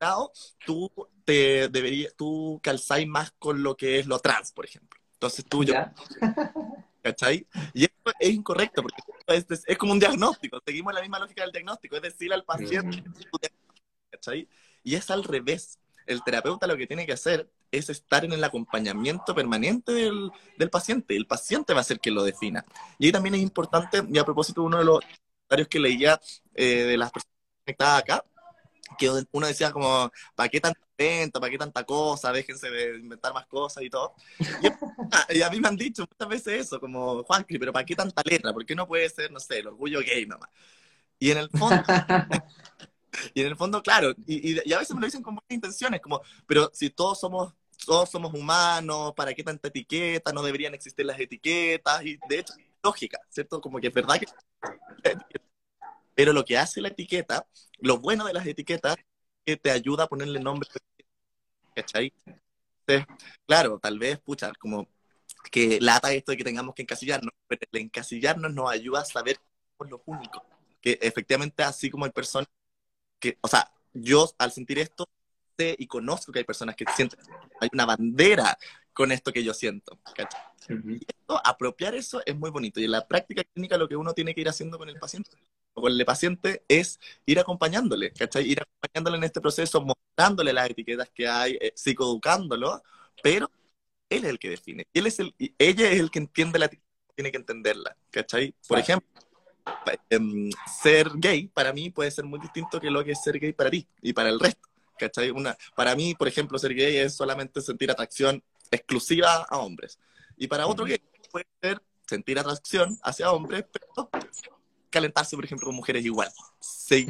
grado 0.00 0.32
tú 0.64 0.90
te 1.24 1.68
deberías, 1.68 2.14
tú 2.16 2.60
calzáis 2.62 3.06
más 3.06 3.32
con 3.38 3.62
lo 3.62 3.76
que 3.76 3.98
es 3.98 4.06
lo 4.06 4.18
trans, 4.18 4.52
por 4.52 4.64
ejemplo. 4.64 4.98
Entonces 5.14 5.44
tú, 5.44 5.64
yo, 5.64 5.74
¿cachai? 7.02 7.46
Y 7.74 7.84
esto 7.84 8.12
es 8.18 8.30
incorrecto, 8.30 8.82
porque 8.82 9.02
es, 9.26 9.64
es, 9.66 9.78
como 9.78 9.92
un 9.92 9.98
diagnóstico, 9.98 10.60
seguimos 10.64 10.94
la 10.94 11.00
misma 11.00 11.18
lógica 11.18 11.42
del 11.42 11.52
diagnóstico, 11.52 11.96
es 11.96 12.02
decir, 12.02 12.32
al 12.32 12.44
paciente, 12.44 13.02
¿cachai? 14.10 14.48
Y 14.82 14.94
es 14.94 15.10
al 15.10 15.24
revés. 15.24 15.78
El 16.06 16.22
terapeuta 16.22 16.66
lo 16.66 16.76
que 16.76 16.86
tiene 16.86 17.04
que 17.04 17.12
hacer 17.12 17.50
es 17.70 17.90
estar 17.90 18.24
en 18.24 18.32
el 18.32 18.42
acompañamiento 18.42 19.34
permanente 19.34 19.92
del, 19.92 20.30
del 20.56 20.70
paciente. 20.70 21.16
El 21.16 21.26
paciente 21.26 21.74
va 21.74 21.80
a 21.80 21.84
ser 21.84 22.00
quien 22.00 22.14
lo 22.14 22.22
defina. 22.22 22.64
Y 22.98 23.06
ahí 23.06 23.12
también 23.12 23.34
es 23.34 23.42
importante, 23.42 24.02
y 24.08 24.18
a 24.18 24.24
propósito 24.24 24.62
uno 24.62 24.78
de 24.78 24.84
los 24.84 25.00
comentarios 25.00 25.68
que 25.68 25.78
leía 25.78 26.20
eh, 26.54 26.84
de 26.84 26.96
las 26.96 27.10
personas 27.10 27.34
conectadas 27.64 28.02
acá, 28.02 28.24
que 28.96 29.10
uno 29.32 29.46
decía 29.46 29.70
como, 29.70 30.10
¿para 30.34 30.48
qué 30.48 30.60
tanta 30.60 30.80
venta? 30.96 31.40
¿Para 31.40 31.50
qué 31.50 31.58
tanta 31.58 31.84
cosa? 31.84 32.32
Déjense 32.32 32.70
de 32.70 32.98
inventar 32.98 33.34
más 33.34 33.46
cosas 33.46 33.82
y 33.82 33.90
todo. 33.90 34.14
Y, 35.30 35.42
a 35.42 35.50
mí 35.50 35.60
me 35.60 35.68
han 35.68 35.76
dicho 35.76 36.06
muchas 36.10 36.28
veces 36.28 36.66
eso, 36.66 36.80
como, 36.80 37.22
Juancri, 37.24 37.58
pero 37.58 37.72
¿para 37.72 37.84
qué 37.84 37.94
tanta 37.94 38.22
letra? 38.24 38.52
¿Por 38.52 38.64
qué 38.64 38.74
no 38.74 38.86
puede 38.86 39.08
ser, 39.08 39.30
no 39.30 39.40
sé, 39.40 39.58
el 39.58 39.68
orgullo 39.68 40.00
gay 40.00 40.26
nomás? 40.26 40.48
Y 41.18 41.30
en 41.30 41.38
el 41.38 41.50
fondo, 41.50 41.82
y 43.34 43.40
en 43.40 43.46
el 43.46 43.56
fondo, 43.56 43.82
claro, 43.82 44.14
y, 44.26 44.60
y, 44.68 44.72
a 44.72 44.78
veces 44.78 44.94
me 44.94 45.00
lo 45.00 45.06
dicen 45.06 45.22
con 45.22 45.34
buenas 45.34 45.50
intenciones, 45.50 46.00
como, 46.00 46.22
pero 46.46 46.70
si 46.72 46.90
todos 46.90 47.20
somos, 47.20 47.54
todos 47.84 48.10
somos 48.10 48.34
humanos, 48.34 49.12
¿para 49.14 49.34
qué 49.34 49.42
tanta 49.42 49.68
etiqueta? 49.68 50.32
No 50.32 50.42
deberían 50.42 50.74
existir 50.74 51.06
las 51.06 51.18
etiquetas, 51.18 52.04
y 52.04 52.18
de 52.28 52.38
hecho, 52.40 52.54
lógica, 52.82 53.20
¿cierto? 53.28 53.60
Como 53.60 53.78
que 53.80 53.88
es 53.88 53.94
verdad 53.94 54.18
que 54.18 54.26
pero 56.18 56.32
lo 56.32 56.44
que 56.44 56.58
hace 56.58 56.80
la 56.80 56.88
etiqueta, 56.88 57.46
lo 57.78 57.98
bueno 57.98 58.26
de 58.26 58.32
las 58.32 58.44
etiquetas, 58.44 58.96
es 58.96 59.04
que 59.46 59.56
te 59.56 59.70
ayuda 59.70 60.02
a 60.02 60.08
ponerle 60.08 60.40
nombre. 60.40 60.68
¿Cachai? 61.76 62.12
Entonces, 62.80 63.06
claro, 63.46 63.78
tal 63.78 64.00
vez, 64.00 64.18
pucha, 64.18 64.52
como 64.58 64.88
que 65.52 65.78
lata 65.80 66.12
esto 66.12 66.32
de 66.32 66.38
que 66.38 66.42
tengamos 66.42 66.74
que 66.74 66.82
encasillarnos, 66.82 67.32
pero 67.46 67.60
el 67.70 67.82
encasillarnos 67.82 68.52
nos 68.52 68.68
ayuda 68.68 69.02
a 69.02 69.04
saber 69.04 69.36
que 69.36 69.44
somos 69.78 69.92
los 69.92 70.00
únicos. 70.06 70.42
Que 70.80 70.98
efectivamente, 71.00 71.62
así 71.62 71.88
como 71.88 72.04
hay 72.04 72.10
personas 72.10 72.48
que, 73.18 73.38
o 73.40 73.48
sea, 73.48 73.70
yo 73.92 74.30
al 74.38 74.52
sentir 74.52 74.78
esto, 74.78 75.08
sé 75.56 75.74
y 75.78 75.86
conozco 75.86 76.32
que 76.32 76.40
hay 76.40 76.44
personas 76.44 76.76
que 76.76 76.84
sienten, 76.94 77.18
hay 77.60 77.68
una 77.72 77.86
bandera 77.86 78.56
con 78.92 79.12
esto 79.12 79.32
que 79.32 79.44
yo 79.44 79.54
siento. 79.54 79.98
¿cachai? 80.14 80.40
Y 80.68 80.96
esto, 81.06 81.40
apropiar 81.44 81.94
eso 81.94 82.20
es 82.24 82.36
muy 82.36 82.50
bonito. 82.50 82.80
Y 82.80 82.84
en 82.84 82.92
la 82.92 83.06
práctica 83.06 83.42
clínica 83.44 83.76
lo 83.76 83.88
que 83.88 83.96
uno 83.96 84.12
tiene 84.12 84.34
que 84.34 84.40
ir 84.40 84.48
haciendo 84.48 84.78
con 84.78 84.88
el 84.88 84.98
paciente 84.98 85.36
con 85.80 85.92
el 85.92 86.04
paciente 86.04 86.64
es 86.68 87.00
ir 87.26 87.38
acompañándole, 87.38 88.12
¿cachai? 88.12 88.50
Ir 88.50 88.60
acompañándole 88.60 89.16
en 89.18 89.24
este 89.24 89.40
proceso, 89.40 89.80
mostrándole 89.80 90.52
las 90.52 90.70
etiquetas 90.70 91.10
que 91.10 91.28
hay, 91.28 91.58
eh, 91.60 91.72
psicoeducándolo, 91.74 92.82
pero 93.22 93.50
él 94.08 94.24
es 94.24 94.30
el 94.30 94.38
que 94.38 94.50
define. 94.50 94.86
Él 94.92 95.06
es 95.06 95.18
el, 95.20 95.34
ella 95.58 95.90
es 95.90 96.00
el 96.00 96.10
que 96.10 96.18
entiende 96.18 96.58
la 96.58 96.66
etiqueta, 96.66 96.88
tiene 97.14 97.30
que 97.30 97.38
entenderla, 97.38 97.96
¿cachai? 98.10 98.54
Por 98.66 98.78
ejemplo, 98.78 99.08
em, 100.10 100.50
ser 100.80 101.10
gay 101.14 101.48
para 101.48 101.72
mí 101.72 101.90
puede 101.90 102.10
ser 102.10 102.24
muy 102.24 102.40
distinto 102.40 102.80
que 102.80 102.90
lo 102.90 103.04
que 103.04 103.12
es 103.12 103.22
ser 103.22 103.38
gay 103.38 103.52
para 103.52 103.70
ti 103.70 103.86
y 104.02 104.12
para 104.12 104.28
el 104.28 104.40
resto, 104.40 104.68
¿cachai? 104.98 105.30
Una, 105.30 105.56
para 105.76 105.94
mí, 105.94 106.14
por 106.14 106.28
ejemplo, 106.28 106.58
ser 106.58 106.74
gay 106.74 106.96
es 106.96 107.14
solamente 107.14 107.60
sentir 107.60 107.90
atracción 107.90 108.42
exclusiva 108.70 109.46
a 109.48 109.58
hombres. 109.58 109.98
Y 110.36 110.46
para 110.46 110.66
otro 110.66 110.84
gay 110.84 111.00
puede 111.30 111.46
ser 111.60 111.82
sentir 112.06 112.38
atracción 112.38 112.98
hacia 113.02 113.30
hombres, 113.32 113.64
pero 113.72 114.10
calentarse, 114.90 115.36
por 115.36 115.44
ejemplo, 115.44 115.66
con 115.66 115.74
mujeres 115.76 116.04
igual. 116.04 116.30
Se, 116.60 117.06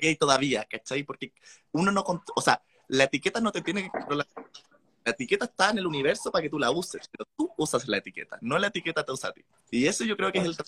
gay 0.00 0.16
todavía, 0.16 0.64
¿cachai? 0.64 1.02
Porque 1.02 1.32
uno 1.72 1.90
no, 1.90 2.04
o 2.34 2.42
sea, 2.42 2.62
la 2.88 3.04
etiqueta 3.04 3.40
no 3.40 3.52
te 3.52 3.62
tiene 3.62 3.84
que 3.84 3.90
controlar. 3.90 4.26
La 5.04 5.12
etiqueta 5.12 5.46
está 5.46 5.70
en 5.70 5.78
el 5.78 5.86
universo 5.86 6.30
para 6.30 6.42
que 6.42 6.50
tú 6.50 6.58
la 6.58 6.70
uses, 6.70 7.08
pero 7.10 7.26
tú 7.36 7.50
usas 7.56 7.88
la 7.88 7.96
etiqueta, 7.96 8.38
no 8.42 8.58
la 8.58 8.66
etiqueta 8.66 9.04
te 9.04 9.12
usa 9.12 9.30
a 9.30 9.32
ti. 9.32 9.42
Y 9.70 9.86
eso 9.86 10.04
yo 10.04 10.16
creo 10.16 10.30
que 10.30 10.38
es 10.40 10.44
el, 10.44 10.56
que 10.56 10.62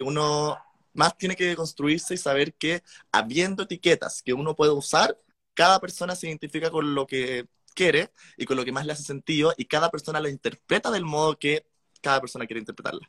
uno 0.00 0.58
más 0.92 1.16
tiene 1.16 1.36
que 1.36 1.54
construirse 1.56 2.14
y 2.14 2.18
saber 2.18 2.54
que 2.54 2.82
habiendo 3.12 3.62
etiquetas 3.62 4.22
que 4.22 4.32
uno 4.32 4.56
puede 4.56 4.72
usar, 4.72 5.16
cada 5.54 5.80
persona 5.80 6.14
se 6.16 6.28
identifica 6.28 6.70
con 6.70 6.94
lo 6.94 7.06
que 7.06 7.46
quiere 7.74 8.10
y 8.36 8.44
con 8.44 8.56
lo 8.56 8.64
que 8.64 8.72
más 8.72 8.86
le 8.86 8.92
hace 8.92 9.04
sentido 9.04 9.52
y 9.56 9.64
cada 9.66 9.90
persona 9.90 10.20
lo 10.20 10.28
interpreta 10.28 10.90
del 10.90 11.04
modo 11.04 11.38
que 11.38 11.64
cada 12.00 12.20
persona 12.20 12.46
quiere 12.46 12.60
interpretarla. 12.60 13.08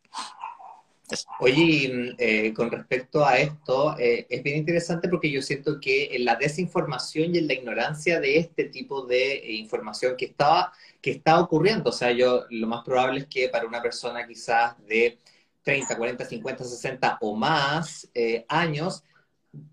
Oye, 1.40 2.16
eh, 2.18 2.54
con 2.54 2.72
respecto 2.72 3.26
a 3.26 3.38
esto, 3.38 3.98
eh, 4.00 4.26
es 4.30 4.44
bien 4.44 4.58
interesante 4.58 5.10
porque 5.10 5.30
yo 5.30 5.42
siento 5.42 5.80
que 5.80 6.16
en 6.16 6.26
la 6.26 6.36
desinformación 6.36 7.36
y 7.36 7.40
en 7.40 7.48
la 7.48 7.54
ignorancia 7.54 8.20
de 8.20 8.38
este 8.38 8.66
tipo 8.66 9.06
de 9.06 9.34
eh, 9.34 9.54
información 9.54 10.16
que 10.16 10.26
estaba, 10.26 10.72
que 11.02 11.12
está 11.12 11.40
ocurriendo, 11.40 11.90
o 11.90 11.94
sea, 11.94 12.12
yo 12.12 12.46
lo 12.50 12.68
más 12.68 12.86
probable 12.86 13.22
es 13.22 13.28
que 13.28 13.50
para 13.50 13.68
una 13.68 13.82
persona 13.82 14.26
quizás 14.26 14.76
de 14.88 15.18
30, 15.64 15.98
40, 15.98 16.26
50, 16.26 16.64
60 16.64 17.18
o 17.22 17.36
más 17.36 18.10
años, 18.48 19.04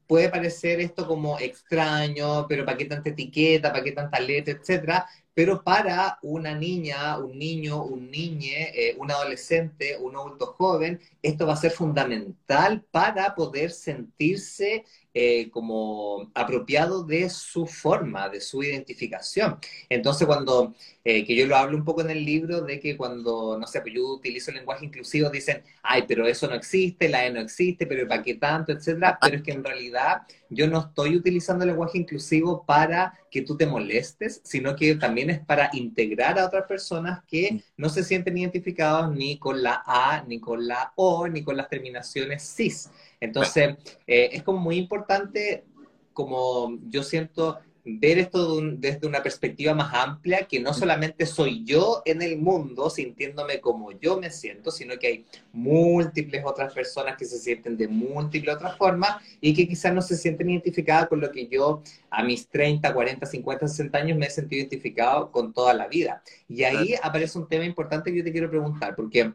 puede 0.07 0.28
parecer 0.28 0.80
esto 0.80 1.07
como 1.07 1.38
extraño, 1.38 2.47
pero 2.49 2.64
¿para 2.64 2.76
qué 2.76 2.85
tanta 2.85 3.11
etiqueta, 3.11 3.73
para 3.73 3.85
qué 3.85 3.92
tanta 3.92 4.21
letra, 4.21 4.54
etcétera? 4.54 5.07
pero 5.38 5.62
para 5.62 6.18
una 6.23 6.52
niña, 6.52 7.16
un 7.16 7.38
niño, 7.38 7.85
un 7.85 8.11
niñe, 8.11 8.73
eh, 8.75 8.97
un 8.99 9.09
adolescente, 9.09 9.97
un 9.97 10.16
adulto 10.16 10.47
joven, 10.47 10.99
esto 11.23 11.47
va 11.47 11.52
a 11.52 11.57
ser 11.57 11.71
fundamental 11.71 12.85
para 12.90 13.37
poder 13.37 13.71
sentirse 13.71 14.85
eh, 15.21 15.51
como 15.51 16.31
apropiado 16.33 17.03
de 17.03 17.29
su 17.29 17.67
forma, 17.67 18.29
de 18.29 18.41
su 18.41 18.63
identificación. 18.63 19.59
Entonces, 19.89 20.29
cuando, 20.29 20.77
eh, 21.03 21.25
que 21.25 21.35
yo 21.35 21.45
lo 21.49 21.57
hablo 21.57 21.77
un 21.77 21.85
poco 21.85 22.03
en 22.03 22.11
el 22.11 22.25
libro, 22.25 22.61
de 22.61 22.79
que 22.79 22.97
cuando, 22.97 23.59
no 23.59 23.67
sé, 23.67 23.81
pues 23.81 23.95
yo 23.95 24.07
utilizo 24.07 24.53
el 24.53 24.59
lenguaje 24.59 24.87
inclusivo, 24.87 25.29
dicen, 25.29 25.65
ay, 25.83 26.05
pero 26.07 26.25
eso 26.25 26.47
no 26.47 26.55
existe, 26.55 27.09
la 27.09 27.27
E 27.27 27.33
no 27.33 27.41
existe, 27.41 27.85
pero 27.85 28.07
¿para 28.07 28.23
qué 28.23 28.35
tanto, 28.35 28.71
etcétera? 28.71 29.19
Pero 29.21 29.39
es 29.39 29.43
que 29.43 29.51
en 29.51 29.65
realidad 29.65 30.23
yo 30.51 30.69
no 30.69 30.79
estoy 30.79 31.17
utilizando 31.17 31.65
el 31.65 31.71
lenguaje 31.71 31.99
inclusivo 31.99 32.65
para 32.65 33.19
que 33.29 33.43
tú 33.43 33.57
te 33.57 33.67
molestes, 33.67 34.41
sino 34.45 34.77
que 34.77 34.95
también 34.95 35.31
es 35.31 35.41
para 35.41 35.69
integrar 35.73 36.39
a 36.39 36.47
otras 36.47 36.67
personas 36.67 37.25
que 37.27 37.53
mm. 37.53 37.61
no 37.77 37.89
se 37.89 38.05
sienten 38.05 38.39
identificados 38.39 39.11
ni 39.15 39.37
con 39.41 39.65
la 39.65 39.83
A, 39.85 40.23
ni 40.29 40.39
con 40.39 40.67
la 40.67 40.93
O, 40.95 41.27
ni 41.27 41.43
con 41.43 41.57
las 41.57 41.69
terminaciones 41.69 42.55
cis. 42.57 42.89
Entonces, 43.21 43.77
eh, 44.07 44.31
es 44.33 44.43
como 44.43 44.59
muy 44.59 44.77
importante, 44.77 45.65
como 46.13 46.79
yo 46.89 47.03
siento, 47.03 47.59
ver 47.89 48.19
esto 48.19 48.61
desde 48.61 49.07
una 49.07 49.23
perspectiva 49.23 49.75
más 49.75 49.95
amplia, 49.95 50.47
que 50.47 50.61
no 50.61 50.75
solamente 50.75 51.25
soy 51.25 51.65
yo 51.65 52.03
en 52.05 52.23
el 52.23 52.39
mundo 52.39 52.91
sintiéndome 52.91 53.61
como 53.61 53.93
yo 53.93 54.21
me 54.21 54.31
siento, 54.31 54.71
sino 54.71 54.99
que 54.99 55.07
hay 55.07 55.27
múltiples 55.53 56.43
otras 56.45 56.73
personas 56.73 57.17
que 57.17 57.25
se 57.25 57.39
sienten 57.39 57.77
de 57.77 57.89
múltiples 57.89 58.55
otras 58.55 58.77
formas 58.77 59.23
y 59.41 59.55
que 59.55 59.67
quizás 59.67 59.95
no 59.95 60.03
se 60.03 60.17
sienten 60.17 60.51
identificadas 60.51 61.09
con 61.09 61.21
lo 61.21 61.31
que 61.31 61.49
yo 61.49 61.83
a 62.11 62.23
mis 62.23 62.49
30, 62.49 62.93
40, 62.93 63.27
50, 63.27 63.69
60 63.69 63.99
años 63.99 64.19
me 64.19 64.27
he 64.27 64.31
sentido 64.31 64.61
identificado 64.61 65.31
con 65.31 65.53
toda 65.53 65.73
la 65.73 65.89
vida. 65.89 66.23
Y 66.49 66.65
ahí 66.65 66.95
aparece 67.03 67.39
un 67.39 67.49
tema 67.49 67.65
importante 67.65 68.11
que 68.11 68.19
yo 68.19 68.25
te 68.25 68.33
quiero 68.33 68.51
preguntar, 68.51 68.95
porque 68.95 69.33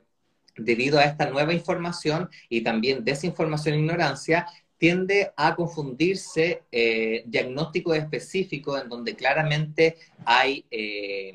debido 0.56 1.00
a 1.00 1.04
esta 1.04 1.30
nueva 1.30 1.54
información 1.54 2.30
y 2.50 2.62
también 2.62 3.04
desinformación 3.04 3.76
e 3.76 3.80
ignorancia, 3.80 4.48
tiende 4.78 5.32
a 5.38 5.56
confundirse 5.56 6.64
eh, 6.72 7.24
diagnóstico 7.26 7.94
específico 7.94 8.78
en 8.78 8.90
donde 8.90 9.16
claramente 9.16 9.96
hay 10.26 10.66
eh, 10.70 11.34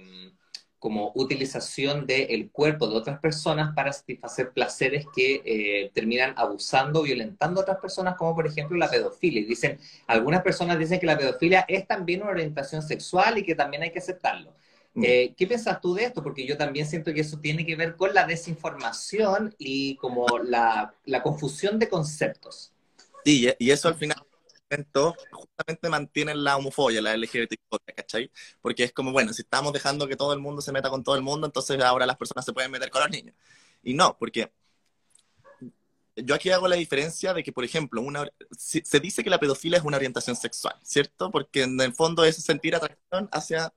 como 0.79 1.13
utilización 1.15 2.07
del 2.07 2.51
cuerpo 2.51 2.87
de 2.87 2.97
otras 2.97 3.19
personas 3.19 3.75
para 3.75 3.93
satisfacer 3.93 4.53
placeres 4.53 5.07
que 5.15 5.43
eh, 5.45 5.91
terminan 5.93 6.35
abusando, 6.37 7.03
violentando 7.03 7.61
a 7.61 7.63
otras 7.63 7.79
personas, 7.79 8.17
como 8.17 8.35
por 8.35 8.47
ejemplo 8.47 8.77
la 8.77 8.89
pedofilia. 8.89 9.41
Y 9.41 9.45
dicen, 9.45 9.79
algunas 10.07 10.43
personas 10.43 10.79
dicen 10.79 11.01
que 11.01 11.07
la 11.07 11.19
pedofilia 11.19 11.65
es 11.69 11.87
también 11.87 12.23
una 12.23 12.31
orientación 12.31 12.83
sexual 12.83 13.39
y 13.39 13.45
que 13.45 13.55
también 13.55 13.83
hay 13.83 13.91
que 13.91 13.99
aceptarlo. 13.99 14.53
Mm. 14.99 15.05
Eh, 15.05 15.35
¿Qué 15.37 15.47
piensas 15.47 15.81
tú 15.81 15.95
de 15.95 16.05
esto? 16.05 16.25
Porque 16.25 16.45
yo 16.45 16.57
también 16.57 16.85
siento 16.85 17.15
que 17.15 17.21
eso 17.21 17.39
tiene 17.39 17.65
que 17.65 17.77
ver 17.77 17.95
con 17.95 18.13
la 18.13 18.27
desinformación 18.27 19.55
y 19.57 19.95
como 19.97 20.27
la, 20.39 20.93
confusión 21.23 21.79
de 21.79 21.89
conceptos. 21.89 22.73
Sí, 23.25 23.49
y 23.59 23.71
eso 23.71 23.87
al 23.87 23.95
final 23.95 24.17
justamente 25.31 25.89
mantiene 25.89 26.35
la 26.35 26.57
homofobia, 26.57 27.01
la 27.01 27.17
LGBTfobia, 27.17 27.95
¿cachai? 27.97 28.31
Porque 28.61 28.85
es 28.85 28.93
como, 28.93 29.13
bueno, 29.13 29.33
si 29.33 29.43
estamos 29.43 29.73
dejando 29.73 30.09
que 30.09 30.17
todo 30.17 30.33
el 30.33 30.41
mundo 30.41 30.61
se 30.61 30.73
meta 30.73 30.91
con 30.91 31.05
todo 31.05 31.15
el 31.15 31.23
mundo, 31.23 31.47
entonces 31.47 31.81
ahora 31.81 32.05
las 32.05 32.17
personas 32.17 32.45
se 32.45 32.53
pueden 32.53 32.73
meter 32.73 32.91
con 32.91 33.03
los 33.03 33.11
niños. 33.11 33.37
Y 33.85 33.95
no, 33.95 34.17
porque 34.19 34.51
yo 36.17 36.35
aquí 36.35 36.51
hago 36.51 36.67
la 36.67 36.75
diferencia 36.75 37.33
de 37.33 37.45
que, 37.45 37.53
por 37.53 37.65
ejemplo, 37.65 38.03
una, 38.03 38.29
se 38.51 39.01
dice 39.01 39.23
que 39.23 39.31
la 39.31 39.39
pedofilia 39.39 39.79
es 39.79 39.85
una 39.85 39.97
orientación 39.97 40.35
sexual, 40.35 40.75
¿cierto? 40.83 41.31
Porque 41.31 41.63
en 41.63 41.81
el 41.81 41.95
fondo 41.95 42.25
es 42.25 42.37
sentir 42.37 42.75
atracción 42.75 43.29
hacia 43.31 43.73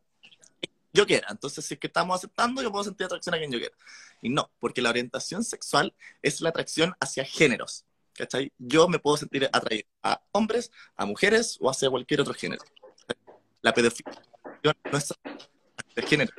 yo 0.93 1.05
quiera. 1.05 1.27
Entonces, 1.29 1.65
si 1.65 1.75
es 1.75 1.79
que 1.79 1.87
estamos 1.87 2.15
aceptando, 2.15 2.61
yo 2.61 2.71
puedo 2.71 2.83
sentir 2.83 3.05
atracción 3.05 3.35
a 3.35 3.37
quien 3.37 3.51
yo 3.51 3.59
quiera. 3.59 3.75
Y 4.21 4.29
no, 4.29 4.51
porque 4.59 4.81
la 4.81 4.89
orientación 4.89 5.43
sexual 5.43 5.93
es 6.21 6.41
la 6.41 6.49
atracción 6.49 6.95
hacia 6.99 7.23
géneros. 7.25 7.85
¿Cachai? 8.13 8.51
Yo 8.57 8.87
me 8.87 8.99
puedo 8.99 9.17
sentir 9.17 9.49
atraído 9.51 9.87
a 10.03 10.21
hombres, 10.31 10.71
a 10.95 11.05
mujeres 11.05 11.57
o 11.61 11.69
hacia 11.69 11.89
cualquier 11.89 12.21
otro 12.21 12.33
género. 12.33 12.63
la 13.61 13.73
pedofilia 13.73 14.21
no 14.63 14.97
es 14.97 15.13
de 15.95 16.01
género, 16.03 16.31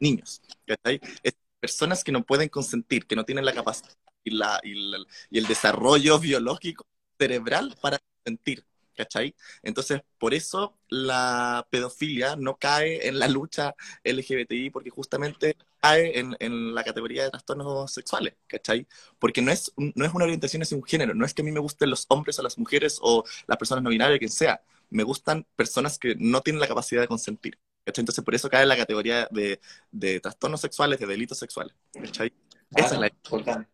niños, 0.00 0.40
¿cachai? 0.66 1.00
Es 1.22 1.34
personas 1.60 2.02
que 2.02 2.12
no 2.12 2.24
pueden 2.24 2.48
consentir, 2.48 3.06
que 3.06 3.14
no 3.14 3.24
tienen 3.24 3.44
la 3.44 3.52
capacidad 3.52 3.94
y, 4.24 4.30
la, 4.30 4.60
y, 4.64 5.38
el 5.38 5.46
desarrollo 5.46 6.18
biológico 6.18 6.86
cerebral 7.18 7.76
para 7.80 7.98
consentir. 7.98 8.64
¿Cachai? 8.94 9.34
Entonces, 9.62 10.02
por 10.18 10.34
eso 10.34 10.78
la 10.88 11.66
pedofilia 11.70 12.36
no 12.36 12.56
cae 12.56 13.08
en 13.08 13.18
la 13.18 13.28
lucha 13.28 13.74
LGBTI, 14.04 14.70
porque 14.70 14.90
justamente 14.90 15.56
cae 15.80 16.18
en, 16.18 16.36
en, 16.38 16.74
la 16.74 16.84
categoría 16.84 17.24
de 17.24 17.30
trastornos 17.30 17.92
sexuales, 17.92 18.34
¿cachai? 18.46 18.86
Porque 19.18 19.42
no 19.42 19.50
es, 19.50 19.72
no 19.76 20.04
es 20.04 20.12
una 20.14 20.24
orientación 20.24 20.62
hacia 20.62 20.76
un 20.76 20.84
género, 20.84 21.14
no 21.14 21.24
es 21.24 21.34
que 21.34 21.42
a 21.42 21.44
mí 21.44 21.52
me 21.52 21.60
gusten 21.60 21.90
los 21.90 22.06
hombres 22.08 22.38
o 22.38 22.42
las 22.42 22.58
mujeres 22.58 22.98
o 23.02 23.24
las 23.46 23.56
personas 23.56 23.82
no 23.82 23.90
binarias, 23.90 24.18
quien 24.18 24.30
sea, 24.30 24.62
me 24.90 25.02
gustan 25.02 25.46
personas 25.56 25.98
que 25.98 26.14
no 26.18 26.42
tienen 26.42 26.60
la 26.60 26.68
capacidad 26.68 27.00
de 27.00 27.08
consentir. 27.08 27.58
Entonces, 27.84 28.22
por 28.22 28.34
eso 28.34 28.48
cae 28.48 28.62
en 28.62 28.68
la 28.68 28.76
categoría 28.76 29.26
de, 29.30 29.60
de 29.90 30.20
trastornos 30.20 30.60
sexuales, 30.60 31.00
de 31.00 31.06
delitos 31.06 31.38
sexuales. 31.38 31.74
¿cachai? 31.92 32.32
Esa 32.76 32.94
es 32.94 33.00
la 33.00 33.08
importante. 33.08 33.68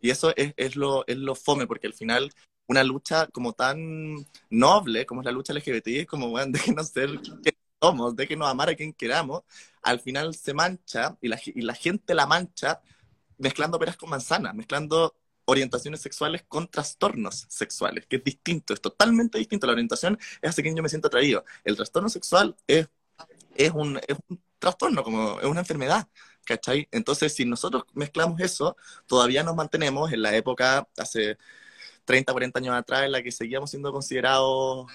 Y 0.00 0.10
eso 0.10 0.32
es, 0.36 0.54
es, 0.56 0.76
lo, 0.76 1.06
es 1.06 1.16
lo 1.16 1.34
fome, 1.34 1.66
porque 1.66 1.86
al 1.86 1.94
final 1.94 2.32
una 2.68 2.84
lucha 2.84 3.26
como 3.28 3.52
tan 3.54 4.26
noble 4.50 5.06
como 5.06 5.22
es 5.22 5.24
la 5.24 5.32
lucha 5.32 5.52
LGBTI, 5.52 6.00
es 6.00 6.06
como, 6.06 6.28
bueno, 6.28 6.52
déjenos 6.52 6.88
ser 6.88 7.20
quien 7.20 7.56
somos, 7.80 8.14
déjenos 8.14 8.48
amar 8.48 8.68
a 8.70 8.74
quien 8.74 8.92
queramos, 8.92 9.42
al 9.82 10.00
final 10.00 10.34
se 10.34 10.54
mancha 10.54 11.16
y 11.20 11.28
la, 11.28 11.40
y 11.44 11.62
la 11.62 11.74
gente 11.74 12.14
la 12.14 12.26
mancha 12.26 12.80
mezclando 13.38 13.78
peras 13.78 13.96
con 13.96 14.10
manzanas, 14.10 14.54
mezclando 14.54 15.14
orientaciones 15.46 16.00
sexuales 16.02 16.44
con 16.46 16.68
trastornos 16.68 17.46
sexuales, 17.48 18.06
que 18.06 18.16
es 18.16 18.24
distinto, 18.24 18.74
es 18.74 18.80
totalmente 18.82 19.38
distinto. 19.38 19.66
La 19.66 19.72
orientación 19.72 20.18
es 20.42 20.50
hacia 20.50 20.62
quien 20.62 20.76
yo 20.76 20.82
me 20.82 20.90
siento 20.90 21.08
atraído. 21.08 21.44
El 21.64 21.74
trastorno 21.76 22.10
sexual 22.10 22.54
es, 22.66 22.88
es, 23.54 23.72
un, 23.72 23.98
es 24.06 24.18
un 24.28 24.42
trastorno, 24.58 25.02
como 25.02 25.40
es 25.40 25.46
una 25.46 25.60
enfermedad, 25.60 26.06
¿cachai? 26.44 26.86
Entonces, 26.90 27.34
si 27.34 27.46
nosotros 27.46 27.84
mezclamos 27.94 28.40
eso, 28.40 28.76
todavía 29.06 29.42
nos 29.42 29.56
mantenemos 29.56 30.12
en 30.12 30.20
la 30.22 30.36
época, 30.36 30.86
hace 30.98 31.38
30, 32.08 32.32
40 32.32 32.58
años 32.58 32.74
atrás, 32.74 33.04
en 33.04 33.12
la 33.12 33.22
que 33.22 33.30
seguíamos 33.30 33.68
siendo 33.68 33.92
considerados, 33.92 34.90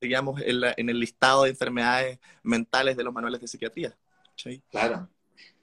seguíamos 0.00 0.42
en, 0.42 0.62
en 0.76 0.88
el 0.90 0.98
listado 0.98 1.44
de 1.44 1.50
enfermedades 1.50 2.18
mentales 2.42 2.96
de 2.96 3.04
los 3.04 3.14
manuales 3.14 3.40
de 3.40 3.46
psiquiatría. 3.46 3.96
¿cachai? 4.30 4.60
Claro. 4.68 5.08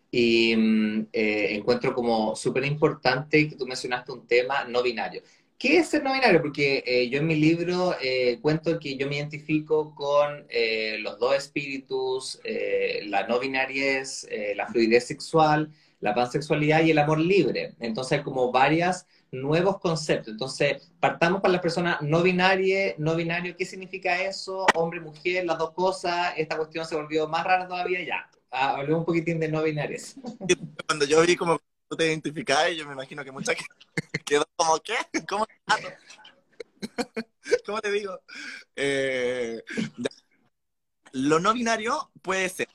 Y 0.10 0.56
mm, 0.56 1.08
eh, 1.12 1.56
encuentro 1.56 1.94
como 1.94 2.38
súper 2.38 2.64
importante 2.64 3.50
que 3.50 3.58
tú 3.58 3.68
mencionaste 3.68 4.14
un 4.14 4.26
tema 4.26 4.64
no 4.64 4.82
binario. 4.82 5.24
¿Qué 5.58 5.80
es 5.80 5.90
ser 5.90 6.04
no 6.04 6.14
binario? 6.14 6.42
Porque 6.42 6.86
eh, 6.88 7.10
yo 7.10 7.20
en 7.20 7.28
mi 7.28 7.36
libro 7.36 7.94
eh, 8.02 8.40
cuento 8.42 8.80
que 8.80 8.96
yo 8.96 9.10
me 9.10 9.18
identifico 9.18 9.94
con 9.94 10.48
los 11.00 11.20
dos 11.20 11.36
espíritus, 11.36 12.40
la 13.04 13.28
no 13.28 13.40
binariez, 13.40 14.26
la 14.56 14.68
fluidez 14.68 15.06
sexual, 15.06 15.70
la 16.00 16.16
pansexualidad 16.16 16.84
y 16.84 16.92
el 16.92 16.98
amor 16.98 17.20
libre. 17.20 17.76
Entonces 17.80 18.18
hay 18.18 18.24
como 18.24 18.52
varios 18.52 19.06
nuevos 19.32 19.80
conceptos. 19.80 20.34
Entonces, 20.34 20.92
partamos 21.00 21.42
para 21.42 21.54
las 21.54 21.62
personas 21.62 22.02
no 22.02 22.22
binarias, 22.22 22.96
no 22.98 23.16
binario, 23.16 23.56
¿qué 23.56 23.66
significa 23.66 24.22
eso? 24.22 24.66
Hombre, 24.76 25.00
mujer, 25.00 25.46
las 25.46 25.58
dos 25.58 25.72
cosas, 25.72 26.34
esta 26.38 26.58
cuestión 26.58 26.86
se 26.86 26.96
volvió 26.96 27.28
más 27.28 27.44
rara 27.44 27.68
todavía 27.68 28.04
ya 28.06 28.30
ah, 28.52 28.76
hablemos 28.76 29.00
un 29.00 29.06
poquitín 29.06 29.40
de 29.40 29.50
no 29.50 29.64
binarias. 29.64 30.16
Cuando 30.88 31.06
yo 31.06 31.22
vi 31.22 31.36
como 31.36 31.60
tú 31.88 31.98
te 31.98 32.08
identificabas, 32.08 32.76
yo 32.76 32.86
me 32.86 32.94
imagino 32.94 33.24
que 33.24 33.32
mucha 33.32 33.54
gente 33.56 33.74
quedó 34.26 34.46
como, 34.56 34.78
¿qué? 34.80 34.96
¿Cómo, 35.28 35.48
¿Cómo 37.66 37.82
te 37.82 37.92
digo? 37.92 38.22
Eh, 38.76 39.62
lo 41.14 41.40
no 41.40 41.54
binario 41.54 42.12
puede 42.22 42.50
ser 42.50 42.68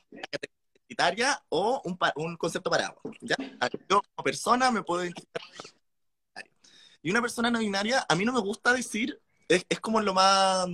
o 1.50 1.82
un, 1.84 1.98
un 2.16 2.36
concepto 2.36 2.70
parado. 2.70 3.00
¿ya? 3.20 3.36
Yo 3.88 4.00
como 4.14 4.24
persona 4.24 4.70
me 4.70 4.82
puedo 4.82 5.04
identificar 5.04 5.42
y 7.06 7.10
una 7.10 7.20
persona 7.20 7.52
no 7.52 7.60
binaria, 7.60 8.04
a 8.08 8.16
mí 8.16 8.24
no 8.24 8.32
me 8.32 8.40
gusta 8.40 8.72
decir, 8.72 9.22
es, 9.46 9.64
es, 9.68 9.78
como 9.78 10.00
lo 10.00 10.12
más... 10.12 10.66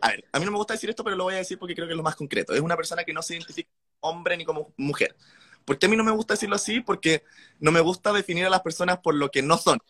A 0.00 0.08
ver, 0.10 0.24
a 0.30 0.38
mí 0.38 0.44
no 0.44 0.52
me 0.52 0.56
gusta 0.56 0.74
decir 0.74 0.88
esto, 0.88 1.02
pero 1.02 1.16
lo 1.16 1.24
voy 1.24 1.34
a 1.34 1.38
decir 1.38 1.58
porque 1.58 1.74
creo 1.74 1.88
que 1.88 1.94
es 1.94 1.96
lo 1.96 2.04
más 2.04 2.14
concreto. 2.14 2.54
Es 2.54 2.60
una 2.60 2.76
persona 2.76 3.02
que 3.02 3.12
no 3.12 3.20
se 3.20 3.34
identifica 3.34 3.68
hombre 3.98 4.36
ni 4.36 4.44
como 4.44 4.72
mujer. 4.76 5.16
¿Por 5.64 5.80
qué 5.80 5.86
a 5.86 5.88
mí 5.88 5.96
no 5.96 6.04
me 6.04 6.12
gusta 6.12 6.34
decirlo 6.34 6.54
así? 6.54 6.78
Porque 6.78 7.24
no 7.58 7.72
me 7.72 7.80
gusta 7.80 8.12
definir 8.12 8.46
a 8.46 8.50
las 8.50 8.62
personas 8.62 8.98
por 8.98 9.16
lo 9.16 9.28
que 9.28 9.42
no 9.42 9.58
son. 9.58 9.80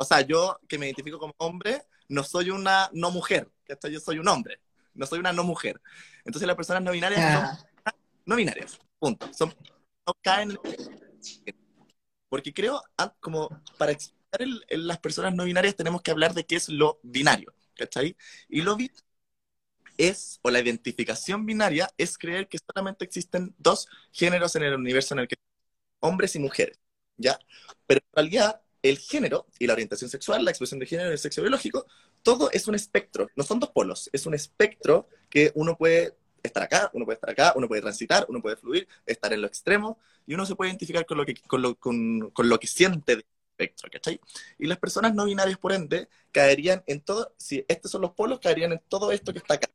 O 0.00 0.04
sea, 0.04 0.22
yo 0.22 0.58
que 0.68 0.76
me 0.76 0.86
identifico 0.86 1.20
como 1.20 1.34
hombre, 1.38 1.82
no 2.08 2.24
soy 2.24 2.50
una 2.50 2.90
no 2.92 3.12
mujer. 3.12 3.48
Yo 3.68 4.00
soy 4.00 4.18
un 4.18 4.26
hombre, 4.26 4.60
no 4.94 5.06
soy 5.06 5.20
una 5.20 5.32
no 5.32 5.44
mujer. 5.44 5.80
Entonces 6.24 6.48
las 6.48 6.56
personas 6.56 6.82
no 6.82 6.90
binarias 6.90 7.20
son 7.20 7.44
ah. 7.84 7.94
no 8.26 8.34
binarias. 8.34 8.76
Punto. 8.98 9.32
Son, 9.32 9.54
no 10.04 10.14
caen. 10.20 10.58
Porque 12.28 12.52
creo, 12.52 12.82
ah, 12.96 13.14
como 13.20 13.48
para 13.78 13.92
explicar 14.38 14.78
las 14.78 14.98
personas 14.98 15.34
no 15.34 15.44
binarias, 15.44 15.76
tenemos 15.76 16.02
que 16.02 16.10
hablar 16.10 16.34
de 16.34 16.44
qué 16.46 16.56
es 16.56 16.68
lo 16.68 17.00
binario. 17.02 17.54
¿Cachai? 17.76 18.16
Y 18.48 18.62
lo 18.62 18.76
binario 18.76 19.02
es, 19.98 20.38
o 20.42 20.50
la 20.50 20.60
identificación 20.60 21.44
binaria, 21.44 21.90
es 21.98 22.16
creer 22.18 22.48
que 22.48 22.58
solamente 22.58 23.04
existen 23.04 23.54
dos 23.58 23.88
géneros 24.12 24.56
en 24.56 24.62
el 24.62 24.74
universo 24.74 25.14
en 25.14 25.20
el 25.20 25.28
que 25.28 25.36
hombres 26.00 26.36
y 26.36 26.38
mujeres, 26.40 26.78
¿ya? 27.16 27.38
Pero 27.86 28.00
en 28.00 28.12
realidad, 28.14 28.62
el 28.82 28.98
género 28.98 29.46
y 29.58 29.66
la 29.66 29.74
orientación 29.74 30.10
sexual, 30.10 30.44
la 30.44 30.50
expresión 30.52 30.80
de 30.80 30.86
género 30.86 31.10
y 31.10 31.12
el 31.12 31.18
sexo 31.18 31.42
biológico, 31.42 31.86
todo 32.22 32.50
es 32.52 32.68
un 32.68 32.74
espectro, 32.74 33.28
no 33.36 33.44
son 33.44 33.60
dos 33.60 33.70
polos, 33.70 34.10
es 34.12 34.26
un 34.26 34.34
espectro 34.34 35.08
que 35.28 35.52
uno 35.54 35.76
puede 35.76 36.16
estar 36.42 36.62
acá, 36.62 36.90
uno 36.94 37.04
puede 37.04 37.16
estar 37.16 37.30
acá, 37.30 37.52
uno 37.56 37.68
puede 37.68 37.82
transitar, 37.82 38.26
uno 38.28 38.40
puede 38.40 38.56
fluir, 38.56 38.88
estar 39.06 39.32
en 39.32 39.40
lo 39.42 39.48
extremo, 39.48 39.98
y 40.26 40.34
uno 40.34 40.46
se 40.46 40.54
puede 40.54 40.70
identificar 40.70 41.06
con 41.06 41.18
lo 41.18 41.26
que, 41.26 41.34
con 41.34 41.62
lo, 41.62 41.74
con, 41.76 42.30
con 42.30 42.48
lo 42.48 42.60
que 42.60 42.66
siente 42.68 43.24
espectro, 43.58 43.88
¿cachai? 43.90 44.20
Y 44.58 44.66
las 44.66 44.78
personas 44.78 45.14
no 45.14 45.24
binarias, 45.24 45.58
por 45.58 45.72
ende, 45.72 46.08
caerían 46.32 46.82
en 46.86 47.00
todo, 47.00 47.34
si 47.36 47.64
estos 47.68 47.90
son 47.90 48.02
los 48.02 48.12
polos, 48.12 48.38
caerían 48.38 48.72
en 48.72 48.80
todo 48.88 49.10
esto 49.10 49.32
que 49.32 49.38
está 49.38 49.54
acá 49.54 49.68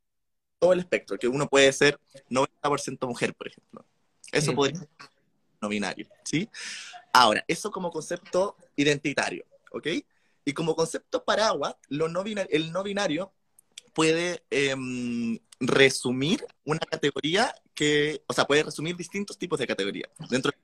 todo 0.60 0.72
el 0.72 0.80
espectro, 0.80 1.20
que 1.20 1.28
uno 1.28 1.50
puede 1.50 1.74
ser 1.74 2.00
90% 2.30 3.06
mujer, 3.08 3.34
por 3.34 3.48
ejemplo. 3.48 3.86
Eso 4.32 4.54
podría 4.56 4.80
ser 4.80 4.90
no 5.62 5.68
binario, 5.70 6.08
¿sí? 6.24 6.50
Ahora, 7.12 7.44
eso 7.48 7.72
como 7.72 7.92
concepto 7.92 8.56
identitario, 8.76 9.46
¿ok? 9.72 9.88
Y 10.46 10.54
como 10.54 10.76
concepto 10.76 11.24
paraguas, 11.24 11.76
lo 11.90 12.08
no 12.08 12.24
el 12.26 12.72
no 12.72 12.84
binario 12.84 13.34
puede 13.94 14.44
em, 14.50 15.38
resumir 15.60 16.46
una 16.66 16.80
categoría 16.80 17.54
que, 17.76 18.24
o 18.28 18.34
sea, 18.34 18.46
puede 18.46 18.64
resumir 18.64 18.96
distintos 18.96 19.38
tipos 19.38 19.60
de 19.60 19.68
categorías. 19.68 20.10
Dentro 20.30 20.52
de 20.52 20.58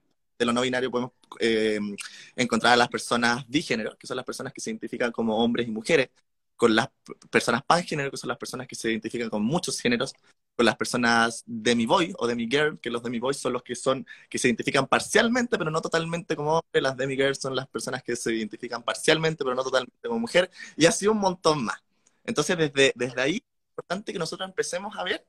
lo 0.45 0.53
no 0.53 0.61
binario 0.61 0.91
podemos 0.91 1.11
em, 1.39 1.95
encontrar 2.35 2.73
a 2.73 2.77
las 2.77 2.89
personas 2.89 3.47
bigénero, 3.47 3.97
que 3.97 4.07
son 4.07 4.17
las 4.17 4.25
personas 4.25 4.53
que 4.53 4.61
se 4.61 4.69
identifican 4.69 5.11
como 5.11 5.37
hombres 5.43 5.67
y 5.67 5.71
mujeres, 5.71 6.09
con 6.55 6.75
las 6.75 6.89
personas 7.29 7.63
pangénero, 7.63 8.11
que 8.11 8.17
son 8.17 8.27
las 8.27 8.37
personas 8.37 8.67
que 8.67 8.75
se 8.75 8.89
identifican 8.91 9.29
con 9.29 9.43
muchos 9.43 9.79
géneros, 9.79 10.13
con 10.55 10.65
las 10.65 10.75
personas 10.75 11.43
demi-boy 11.45 12.13
o 12.17 12.27
demi-girl, 12.27 12.79
que 12.79 12.89
los 12.89 13.01
demi-boys 13.01 13.37
son 13.37 13.53
los 13.53 13.63
que 13.63 13.75
son, 13.75 14.05
que 14.29 14.37
se 14.37 14.49
identifican 14.49 14.87
parcialmente, 14.87 15.57
pero 15.57 15.71
no 15.71 15.81
totalmente 15.81 16.35
como 16.35 16.55
hombre, 16.59 16.81
las 16.81 16.97
demi-girls 16.97 17.39
son 17.39 17.55
las 17.55 17.67
personas 17.67 18.03
que 18.03 18.15
se 18.15 18.33
identifican 18.33 18.83
parcialmente, 18.83 19.43
pero 19.43 19.55
no 19.55 19.63
totalmente 19.63 19.95
como 20.07 20.19
mujer, 20.19 20.51
y 20.75 20.85
así 20.85 21.07
un 21.07 21.19
montón 21.19 21.63
más. 21.63 21.81
Entonces, 22.25 22.57
desde, 22.57 22.91
desde 22.95 23.21
ahí, 23.21 23.41
importante 23.71 24.11
que 24.11 24.19
nosotros 24.19 24.47
empecemos 24.49 24.97
a 24.97 25.03
ver 25.03 25.25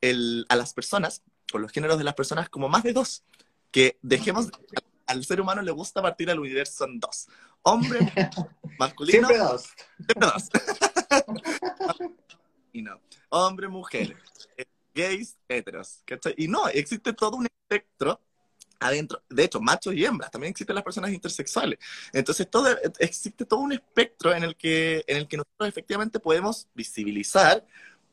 el, 0.00 0.44
a 0.48 0.56
las 0.56 0.74
personas, 0.74 1.22
con 1.50 1.62
los 1.62 1.72
géneros 1.72 1.98
de 1.98 2.04
las 2.04 2.14
personas, 2.14 2.48
como 2.50 2.68
más 2.68 2.82
de 2.82 2.92
dos, 2.92 3.24
que 3.72 3.98
dejemos, 4.02 4.50
al 5.06 5.24
ser 5.24 5.40
humano 5.40 5.62
le 5.62 5.72
gusta 5.72 6.00
partir 6.00 6.30
al 6.30 6.38
universo 6.38 6.84
en 6.84 7.00
dos. 7.00 7.26
Hombre, 7.62 7.98
masculino. 8.78 9.26
Siempre 9.26 9.38
dos. 9.38 9.70
Siempre 9.96 10.28
dos. 10.28 10.50
y 12.72 12.82
no. 12.82 13.00
Hombre, 13.30 13.68
mujer. 13.68 14.16
Eh, 14.56 14.66
gays, 14.94 15.36
heteros. 15.48 16.02
Y 16.36 16.48
no, 16.48 16.68
existe 16.68 17.12
todo 17.14 17.36
un 17.36 17.46
espectro 17.46 18.20
adentro. 18.78 19.22
De 19.28 19.44
hecho, 19.44 19.60
machos 19.60 19.94
y 19.94 20.04
hembras. 20.04 20.30
También 20.30 20.50
existen 20.50 20.74
las 20.74 20.84
personas 20.84 21.12
intersexuales. 21.12 21.78
Entonces, 22.12 22.48
todo, 22.50 22.68
existe 22.98 23.44
todo 23.46 23.60
un 23.60 23.72
espectro 23.72 24.34
en 24.34 24.44
el, 24.44 24.56
que, 24.56 25.04
en 25.06 25.16
el 25.16 25.28
que 25.28 25.38
nosotros 25.38 25.68
efectivamente 25.68 26.20
podemos 26.20 26.68
visibilizar 26.74 27.64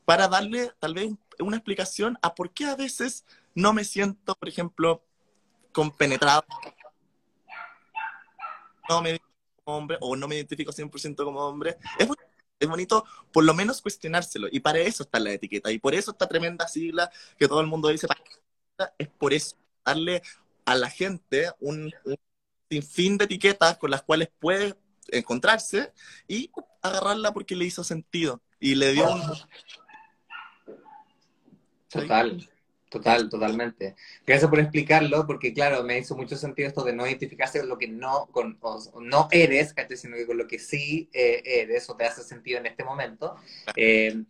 para 0.04 0.26
darle 0.26 0.72
tal 0.78 0.94
vez 0.94 1.10
una 1.38 1.56
explicación 1.56 2.18
a 2.22 2.34
por 2.34 2.52
qué 2.52 2.64
a 2.64 2.76
veces 2.76 3.24
no 3.54 3.72
me 3.72 3.84
siento, 3.84 4.34
por 4.36 4.48
ejemplo, 4.48 5.04
compenetrado. 5.80 6.44
No 8.86 9.00
me 9.00 9.18
hombre 9.64 9.96
o 10.02 10.14
no 10.14 10.28
me 10.28 10.34
identifico 10.34 10.72
100% 10.72 11.24
como 11.24 11.40
hombre. 11.40 11.78
Es, 11.98 12.06
es 12.58 12.68
bonito 12.68 13.06
por 13.32 13.44
lo 13.44 13.54
menos 13.54 13.80
cuestionárselo 13.80 14.48
y 14.52 14.60
para 14.60 14.80
eso 14.80 15.04
está 15.04 15.18
la 15.18 15.32
etiqueta 15.32 15.72
y 15.72 15.78
por 15.78 15.94
eso 15.94 16.10
está 16.10 16.28
tremenda 16.28 16.68
sigla 16.68 17.10
que 17.38 17.48
todo 17.48 17.62
el 17.62 17.66
mundo 17.66 17.88
dice, 17.88 18.06
es 18.98 19.08
por 19.08 19.32
eso, 19.32 19.56
darle 19.82 20.20
a 20.66 20.74
la 20.74 20.90
gente 20.90 21.50
un, 21.60 21.90
un 22.04 22.16
sinfín 22.68 23.16
de 23.16 23.24
etiquetas 23.24 23.78
con 23.78 23.90
las 23.90 24.02
cuales 24.02 24.28
puede 24.38 24.74
encontrarse 25.08 25.94
y 26.28 26.50
agarrarla 26.82 27.32
porque 27.32 27.56
le 27.56 27.64
hizo 27.64 27.84
sentido 27.84 28.42
y 28.58 28.74
le 28.74 28.92
dio 28.92 29.10
un... 29.10 29.22
Total. 31.88 32.50
Total, 32.90 33.28
totalmente. 33.28 33.94
Gracias 34.26 34.50
por 34.50 34.58
explicarlo, 34.58 35.24
porque 35.24 35.54
claro, 35.54 35.84
me 35.84 35.98
hizo 35.98 36.16
mucho 36.16 36.36
sentido 36.36 36.66
esto 36.66 36.82
de 36.82 36.92
no 36.92 37.06
identificarse 37.06 37.60
con 37.60 37.68
lo 37.68 37.78
que 37.78 37.86
no, 37.86 38.26
con, 38.32 38.58
no 39.00 39.28
eres, 39.30 39.72
sino 39.94 40.16
que 40.16 40.26
con 40.26 40.36
lo 40.36 40.48
que 40.48 40.58
sí 40.58 41.08
eh, 41.12 41.40
eres 41.44 41.88
o 41.88 41.96
te 41.96 42.04
hace 42.04 42.24
sentido 42.24 42.58
en 42.58 42.66
este 42.66 42.82
momento. 42.82 43.36
Eh, 43.76 44.24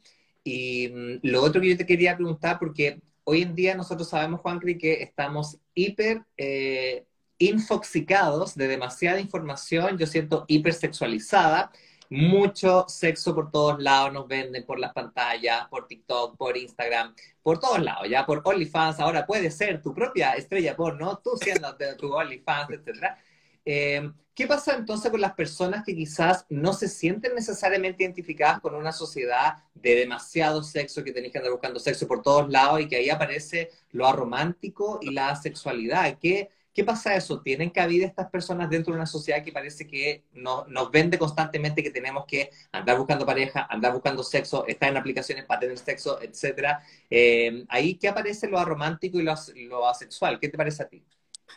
y 0.45 0.89
mm, 0.89 1.21
lo 1.23 1.43
otro 1.43 1.63
que 1.63 1.71
yo 1.71 1.77
te 1.79 1.87
quería 1.87 2.17
preguntar, 2.17 2.59
porque 2.59 3.01
hoy 3.25 3.41
en 3.41 3.55
día 3.55 3.75
nosotros 3.75 4.11
sabemos, 4.11 4.41
Juancri, 4.41 4.77
que 4.77 5.03
estamos 5.03 5.59
hiper 5.73 6.27
eh, 6.37 7.07
infoxicados 7.39 8.57
de 8.57 8.69
demasiada 8.69 9.21
información, 9.21 9.97
yo 9.97 10.07
siento 10.07 10.45
hipersexualizada, 10.49 11.73
mucho 12.11 12.87
sexo 12.89 13.35
por 13.35 13.51
todos 13.51 13.81
lados, 13.81 14.13
nos 14.13 14.27
venden 14.27 14.67
por 14.67 14.79
las 14.81 14.93
pantallas, 14.93 15.69
por 15.69 15.87
TikTok, 15.87 16.37
por 16.37 16.57
Instagram, 16.57 17.15
por 17.43 17.61
todos 17.61 17.81
lados, 17.81 18.09
ya 18.11 18.27
por 18.27 18.43
OnlyFans, 18.45 18.99
ahora 18.99 19.25
puede 19.25 19.51
ser 19.51 19.81
tu 19.81 19.95
propia 19.95 20.33
estrella 20.33 20.77
porno, 20.77 21.21
tú 21.23 21.31
siendo 21.41 21.75
tu 21.97 22.13
OnlyFans, 22.13 22.71
etc. 22.71 23.17
Eh, 23.65 24.11
¿Qué 24.35 24.47
pasa 24.47 24.75
entonces 24.75 25.11
con 25.11 25.21
las 25.21 25.35
personas 25.35 25.85
que 25.85 25.95
quizás 25.95 26.47
no 26.49 26.73
se 26.73 26.89
sienten 26.89 27.35
necesariamente 27.35 28.03
identificadas 28.03 28.61
con 28.61 28.75
una 28.75 28.91
sociedad 28.91 29.57
de 29.75 29.95
demasiado 29.97 30.63
sexo, 30.63 31.05
que 31.05 31.13
tenéis 31.13 31.33
que 31.33 31.39
andar 31.39 31.53
buscando 31.53 31.79
sexo 31.79 32.09
por 32.09 32.23
todos 32.23 32.49
lados 32.49 32.81
y 32.81 32.89
que 32.89 32.97
ahí 32.97 33.11
aparece 33.11 33.71
lo 33.91 34.07
aromántico 34.07 34.99
y 35.03 35.11
la 35.11 35.37
sexualidad? 35.37 36.19
¿Qué, 36.19 36.51
¿Qué 36.73 36.85
pasa 36.85 37.17
eso? 37.17 37.41
¿Tienen 37.41 37.71
cabida 37.71 38.07
estas 38.07 38.31
personas 38.31 38.71
dentro 38.71 38.93
de 38.93 38.99
una 38.99 39.07
sociedad 39.07 39.43
que 39.43 39.51
parece 39.51 39.89
que 39.89 40.25
nos 40.33 40.91
vende 40.93 41.19
constantemente 41.19 41.83
que 41.83 41.91
tenemos 41.91 42.25
que 42.27 42.51
andar 42.71 42.97
buscando 42.97 43.27
pareja, 43.27 43.67
andar 43.69 43.93
buscando 43.93 44.23
sexo, 44.23 44.65
estar 44.67 44.89
en 44.89 44.97
aplicaciones 44.97 45.45
para 45.47 45.61
tener 45.61 45.77
sexo, 45.79 46.23
etcétera? 46.23 46.81
Eh, 47.11 47.65
ahí, 47.69 47.97
¿qué 47.97 48.09
aparece 48.09 48.49
lo 48.49 48.57
aromántico 48.59 49.19
y 49.19 49.25
lo, 49.25 49.89
asexual? 49.89 50.39
¿Qué 50.39 50.49
te 50.49 50.57
parece 50.57 50.85
a 50.85 50.89
ti? 50.89 51.03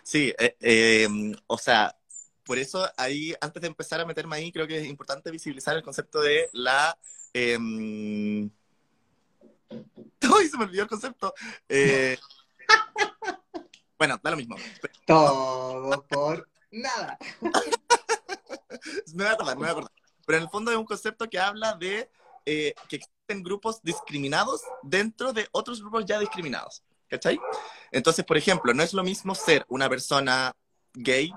Sí, 0.01 0.33
eh, 0.39 0.57
eh, 0.59 1.07
o 1.45 1.59
sea, 1.59 1.95
por 2.43 2.57
eso 2.57 2.83
ahí, 2.97 3.35
antes 3.39 3.61
de 3.61 3.67
empezar 3.67 4.01
a 4.01 4.05
meterme 4.05 4.37
ahí, 4.37 4.51
creo 4.51 4.65
que 4.65 4.79
es 4.79 4.87
importante 4.87 5.29
visibilizar 5.29 5.77
el 5.77 5.83
concepto 5.83 6.21
de 6.21 6.49
la... 6.53 6.97
Eh... 7.35 7.59
¡Ay, 9.69 10.47
se 10.47 10.57
me 10.57 10.63
olvidó 10.63 10.83
el 10.83 10.89
concepto! 10.89 11.35
Bueno, 13.97 14.19
da 14.21 14.31
lo 14.31 14.37
mismo. 14.37 14.55
Todo 15.05 16.05
por 16.07 16.49
nada. 16.71 17.17
me 19.13 19.23
voy 19.23 19.25
a 19.25 19.31
acordar, 19.31 19.55
me 19.55 19.61
voy 19.61 19.69
a 19.69 19.71
acordar. 19.71 19.91
Pero 20.25 20.37
en 20.37 20.43
el 20.43 20.49
fondo 20.49 20.71
es 20.71 20.77
un 20.77 20.85
concepto 20.85 21.29
que 21.29 21.39
habla 21.39 21.75
de 21.75 22.09
eh, 22.45 22.73
que 22.87 22.97
existen 22.97 23.43
grupos 23.43 23.81
discriminados 23.81 24.61
dentro 24.81 25.33
de 25.33 25.47
otros 25.51 25.81
grupos 25.81 26.05
ya 26.05 26.19
discriminados. 26.19 26.83
¿Cachai? 27.07 27.39
Entonces, 27.91 28.25
por 28.25 28.37
ejemplo, 28.37 28.73
no 28.73 28.81
es 28.81 28.93
lo 28.93 29.03
mismo 29.03 29.35
ser 29.35 29.65
una 29.69 29.87
persona 29.87 30.55
gay 30.93 31.31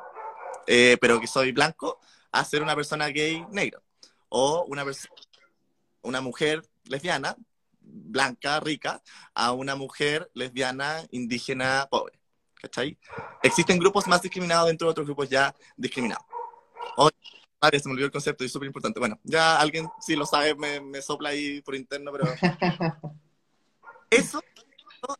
eh, 0.66 0.96
pero 1.00 1.20
que 1.20 1.26
soy 1.26 1.52
blanco, 1.52 2.00
a 2.32 2.44
ser 2.44 2.62
una 2.62 2.74
persona 2.74 3.08
gay 3.08 3.44
negro. 3.50 3.82
O 4.28 4.64
una, 4.68 4.84
una 6.02 6.20
mujer 6.20 6.62
lesbiana, 6.84 7.36
blanca, 7.80 8.60
rica, 8.60 9.02
a 9.34 9.52
una 9.52 9.76
mujer 9.76 10.30
lesbiana, 10.34 11.06
indígena, 11.10 11.86
pobre. 11.90 12.15
¿Cachai? 12.60 12.98
Existen 13.42 13.78
grupos 13.78 14.06
más 14.06 14.22
discriminados 14.22 14.68
dentro 14.68 14.86
de 14.86 14.90
otros 14.92 15.06
grupos 15.06 15.28
ya 15.28 15.54
discriminados. 15.76 16.24
Oh, 16.96 17.10
se 17.62 17.88
me 17.88 17.92
olvidó 17.92 18.06
el 18.06 18.12
concepto 18.12 18.44
y 18.44 18.46
es 18.46 18.52
súper 18.52 18.66
importante. 18.66 19.00
Bueno, 19.00 19.18
ya 19.24 19.60
alguien, 19.60 19.88
si 20.00 20.16
lo 20.16 20.26
sabe, 20.26 20.54
me, 20.54 20.80
me, 20.80 21.02
sopla 21.02 21.30
ahí 21.30 21.60
por 21.62 21.74
interno, 21.74 22.12
pero... 22.12 22.26
Eso 24.10 24.40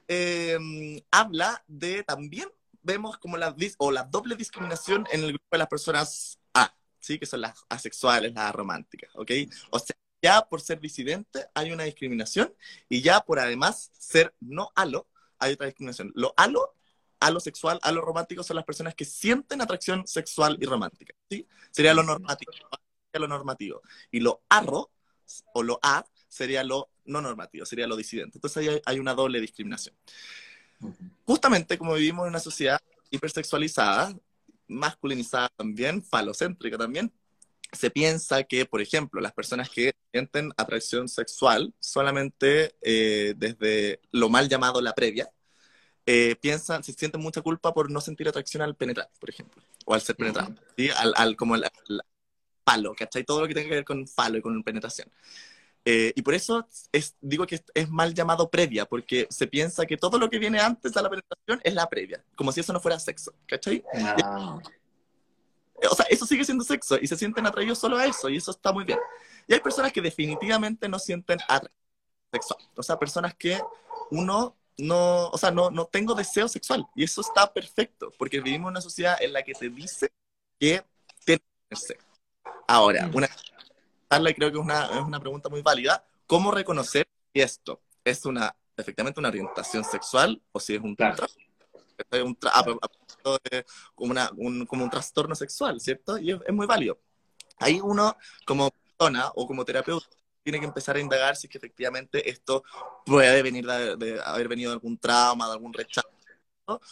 eh, 0.07 1.03
habla 1.11 1.62
de 1.66 2.03
también 2.05 2.49
vemos 2.83 3.18
como 3.18 3.37
la, 3.37 3.55
o 3.79 3.90
la 3.90 4.05
doble 4.05 4.37
discriminación 4.37 5.07
en 5.12 5.25
el 5.25 5.31
grupo 5.31 5.44
de 5.51 5.59
las 5.59 5.68
personas 5.68 6.38
A, 6.55 6.72
¿sí? 7.01 7.18
que 7.18 7.27
son 7.27 7.40
las 7.40 7.64
asexuales, 7.68 8.33
las 8.33 8.55
románticas, 8.55 9.11
¿ok? 9.14 9.31
O 9.70 9.79
sea, 9.79 9.96
ya 10.22 10.42
por 10.42 10.61
ser 10.61 10.81
disidente 10.81 11.46
hay 11.53 11.72
una 11.72 11.85
discriminación 11.85 12.55
y 12.88 13.03
ya 13.03 13.20
por 13.20 13.38
además 13.38 13.90
ser 13.99 14.35
no 14.40 14.70
halo 14.77 15.09
hay 15.38 15.53
otra 15.53 15.66
discriminación. 15.66 16.12
Lo 16.14 16.33
halo, 16.37 16.75
halo 17.26 17.40
sexual, 17.40 17.78
halo 17.82 18.00
romántico 18.00 18.42
son 18.42 18.56
las 18.56 18.64
personas 18.64 18.94
que 18.94 19.04
sienten 19.04 19.60
atracción 19.60 20.06
sexual 20.06 20.56
y 20.60 20.64
romántica, 20.64 21.14
¿sí? 21.28 21.46
Sería 21.70 21.92
lo 21.92 22.02
normativo, 22.02 22.52
sería 22.52 23.20
lo 23.20 23.28
normativo. 23.28 23.82
Y 24.10 24.20
lo 24.20 24.42
arro 24.48 24.90
o 25.52 25.62
lo 25.62 25.78
A 25.82 26.06
sería 26.28 26.62
lo 26.62 26.90
no 27.04 27.20
normativo, 27.20 27.66
sería 27.66 27.86
lo 27.86 27.96
disidente. 27.96 28.38
Entonces 28.38 28.68
ahí 28.68 28.80
hay 28.84 28.98
una 28.98 29.14
doble 29.14 29.40
discriminación. 29.40 29.94
Justamente 31.24 31.78
como 31.78 31.94
vivimos 31.94 32.24
en 32.24 32.30
una 32.30 32.40
sociedad 32.40 32.80
hipersexualizada, 33.10 34.14
masculinizada 34.68 35.48
también, 35.56 36.02
falocéntrica 36.02 36.78
también, 36.78 37.12
se 37.72 37.90
piensa 37.90 38.44
que, 38.44 38.64
por 38.66 38.80
ejemplo, 38.80 39.20
las 39.20 39.32
personas 39.32 39.68
que 39.68 39.94
sienten 40.12 40.52
atracción 40.56 41.08
sexual 41.08 41.74
solamente 41.80 42.76
eh, 42.80 43.34
desde 43.36 44.00
lo 44.12 44.28
mal 44.28 44.48
llamado 44.48 44.80
la 44.80 44.94
previa, 44.94 45.30
eh, 46.07 46.37
piensan, 46.37 46.85
se 46.85 46.92
sienten 46.92 47.21
mucha 47.21 47.42
culpa 47.42 47.75
por 47.75 47.90
no 47.90 48.01
sentir 48.01 48.29
atracción 48.29 48.62
al 48.62 48.77
penetrar, 48.77 49.11
por 49.19 49.29
ejemplo, 49.29 49.61
o 49.85 49.92
al 49.92 50.01
ser 50.01 50.14
penetrado, 50.14 50.55
al, 50.97 51.14
al, 51.16 51.37
como 51.37 51.57
el, 51.57 51.64
palo, 52.62 52.95
¿cachai? 52.95 53.25
Todo 53.25 53.40
lo 53.40 53.49
que 53.49 53.55
tenga 53.55 53.69
que 53.69 53.75
ver 53.77 53.85
con 53.85 54.07
falo 54.07 54.38
y 54.38 54.42
con 54.42 54.62
penetración. 54.62 55.11
Eh, 55.85 56.12
y 56.16 56.23
por 56.23 56.35
eso 56.35 56.66
es, 56.90 57.14
digo 57.21 57.47
que 57.47 57.61
es 57.75 57.88
mal 57.88 58.12
llamado 58.12 58.51
previa, 58.51 58.87
porque 58.87 59.27
se 59.31 59.47
piensa 59.47 59.87
que 59.87 59.97
todo 59.97 60.19
lo 60.19 60.29
que 60.29 60.38
viene 60.38 60.61
antes 60.61 60.92
de 60.92 61.03
la 61.03 61.09
penetración 61.09 61.61
es 61.62 61.75
la 61.75 61.88
previa, 61.88 62.25
como 62.35 62.51
si 62.51 62.61
eso 62.61 62.73
no 62.73 62.81
fuera 62.81 62.99
sexo, 62.99 63.33
¿cachai? 63.47 63.85
Ah. 63.95 64.59
O 65.90 65.95
sea, 65.95 66.07
eso 66.09 66.27
sigue 66.27 66.45
siendo 66.45 66.64
sexo 66.64 66.99
y 67.01 67.07
se 67.07 67.16
sienten 67.16 67.47
atraídos 67.47 67.79
solo 67.79 67.99
a 67.99 68.07
eso 68.07 68.29
y 68.29 68.37
eso 68.37 68.51
está 68.51 68.73
muy 68.73 68.85
bien. 68.85 68.99
Y 69.47 69.55
hay 69.55 69.61
personas 69.61 69.92
que 69.92 70.01
definitivamente 70.01 70.88
no 70.88 70.99
sienten 70.99 71.38
atracción 71.42 71.73
sexual, 72.33 72.61
o 72.77 72.83
sea, 72.83 72.99
personas 72.99 73.35
que 73.35 73.61
uno 74.11 74.57
no, 74.78 75.28
o 75.28 75.38
sea, 75.38 75.50
no, 75.50 75.70
no 75.70 75.86
tengo 75.86 76.14
deseo 76.14 76.48
sexual 76.48 76.86
y 76.94 77.04
eso 77.04 77.20
está 77.20 77.52
perfecto, 77.52 78.12
porque 78.18 78.40
vivimos 78.40 78.68
en 78.68 78.72
una 78.72 78.80
sociedad 78.80 79.16
en 79.20 79.32
la 79.32 79.42
que 79.42 79.54
te 79.54 79.68
dice 79.68 80.12
que 80.58 80.84
tienes 81.24 81.42
sexo. 81.70 82.06
Ahora, 82.68 83.10
una 83.12 83.28
y 84.10 84.34
creo 84.34 84.50
que 84.50 84.58
es 84.58 84.64
una, 84.64 84.86
es 84.86 85.02
una 85.02 85.20
pregunta 85.20 85.48
muy 85.48 85.62
válida. 85.62 86.04
¿Cómo 86.26 86.50
reconocer 86.50 87.08
si 87.32 87.40
esto 87.40 87.80
es 88.04 88.24
una, 88.24 88.54
efectivamente 88.76 89.20
una 89.20 89.28
orientación 89.28 89.84
sexual 89.84 90.40
o 90.52 90.60
si 90.60 90.74
es 90.74 90.80
un, 90.80 90.90
un 90.90 92.36
como, 93.94 94.10
una, 94.10 94.30
un, 94.36 94.66
como 94.66 94.84
un 94.84 94.90
trastorno 94.90 95.34
sexual, 95.34 95.80
¿cierto? 95.80 96.18
Y 96.18 96.32
es, 96.32 96.52
muy 96.52 96.66
válido. 96.66 96.98
Ahí 97.58 97.80
uno, 97.82 98.16
como 98.44 98.70
persona 98.70 99.30
o 99.34 99.46
como 99.46 99.64
terapeuta, 99.64 100.06
tiene 100.46 100.61
que 100.61 100.66
empezar 100.66 100.94
a 100.94 101.00
indagar 101.00 101.35
si 101.35 101.48
es 101.48 101.50
que 101.50 101.59
efectivamente 101.59 102.30
esto 102.30 102.62
puede 103.04 103.42
venir 103.42 103.66
de, 103.66 104.20
haber 104.24 104.46
venido 104.46 104.70
de 104.70 104.74
algún 104.74 104.96
trauma, 104.96 105.46
de 105.46 105.54
algún 105.54 105.72
rechazo, 105.72 106.09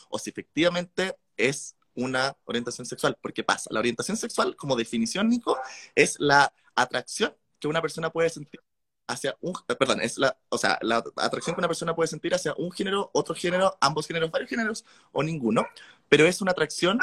o 0.09 0.19
si 0.19 0.31
efectivamente 0.31 1.17
es 1.37 1.77
una 1.95 2.37
orientación 2.47 2.85
sexual. 2.85 3.17
Porque 3.23 3.45
pasa, 3.45 3.71
la 3.71 3.79
orientación 3.79 4.17
sexual, 4.17 4.57
como 4.57 4.75
definición, 4.75 5.29
Nico, 5.29 5.57
es 5.95 6.17
la 6.19 6.53
atracción 6.75 7.33
que 7.61 7.69
una 7.69 7.81
persona 7.81 8.11
puede 8.11 8.29
sentir 8.29 8.61
hacia 9.07 9.37
un, 9.41 9.55
eh, 9.69 9.77
perdón, 9.77 10.01
es 10.01 10.19
la, 10.19 10.37
o 10.49 10.59
sea, 10.59 10.77
la 10.83 10.97
atracción 11.19 11.55
que 11.55 11.61
una 11.61 11.69
persona 11.69 11.95
puede 11.95 12.09
sentir 12.09 12.35
hacia 12.35 12.55
un 12.57 12.73
género, 12.73 13.09
otro 13.15 13.37
género, 13.37 13.79
ambos 13.81 14.09
géneros, 14.09 14.33
varios 14.33 14.51
géneros 14.51 14.85
o 15.13 15.23
ninguno, 15.23 15.65
pero 16.09 16.27
es 16.27 16.43
una 16.43 16.51
atracción 16.51 16.99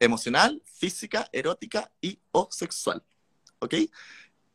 emocional, 0.00 0.60
física, 0.64 1.28
erótica 1.30 1.92
y 2.00 2.18
o 2.32 2.48
sexual. 2.50 3.04
¿Ok? 3.60 3.74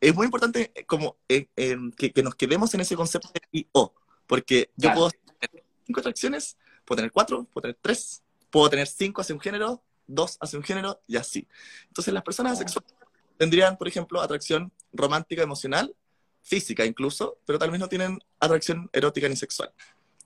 Es 0.00 0.14
muy 0.14 0.24
importante 0.24 0.72
eh, 0.74 0.84
como 0.86 1.16
eh, 1.28 1.48
que, 1.96 2.12
que, 2.12 2.22
nos 2.22 2.34
quedemos 2.34 2.72
en 2.74 2.80
ese 2.80 2.96
concepto 2.96 3.28
de 3.34 3.40
y 3.52 3.68
o, 3.72 3.92
porque 4.26 4.70
yo 4.76 4.92
puedo 4.94 5.10
tener 5.10 5.64
cinco 5.86 6.00
atracciones, 6.00 6.56
puedo 6.84 6.96
tener 6.96 7.12
cuatro, 7.12 7.44
puedo 7.52 7.62
tener 7.62 7.78
tres, 7.80 8.22
puedo 8.50 8.70
tener 8.70 8.86
cinco 8.86 9.20
hacia 9.20 9.34
un 9.34 9.40
género, 9.40 9.82
dos 10.06 10.38
hacia 10.40 10.58
un 10.58 10.64
género 10.64 11.02
y 11.06 11.16
así. 11.16 11.46
Entonces 11.88 12.14
las 12.14 12.22
personas 12.22 12.52
asexuales 12.52 12.92
tendrían, 13.36 13.76
por 13.76 13.88
ejemplo, 13.88 14.20
atracción 14.20 14.72
romántica, 14.92 15.42
emocional, 15.42 15.94
física 16.42 16.84
incluso, 16.84 17.38
pero 17.44 17.58
tal 17.58 17.70
vez 17.70 17.80
no 17.80 17.88
tienen 17.88 18.18
atracción 18.38 18.88
erótica 18.92 19.28
ni 19.28 19.36
sexual. 19.36 19.72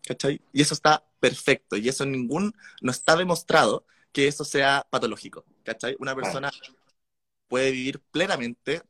¿Cachai? 0.07 0.41
Y 0.53 0.61
eso 0.61 0.75
está 0.75 1.05
perfecto. 1.19 1.77
Y 1.77 1.89
eso 1.89 2.05
ningún, 2.05 2.55
no 2.83 2.91
está 2.91 3.17
demostrado 3.17 3.87
que 4.13 4.29
eso 4.29 4.45
sea 4.45 4.87
patológico. 4.91 5.45
¿Cachai? 5.65 5.97
Una 5.99 6.15
persona 6.15 6.51
puede 7.49 7.71
vivir 7.71 8.01
plenamente 8.11 8.83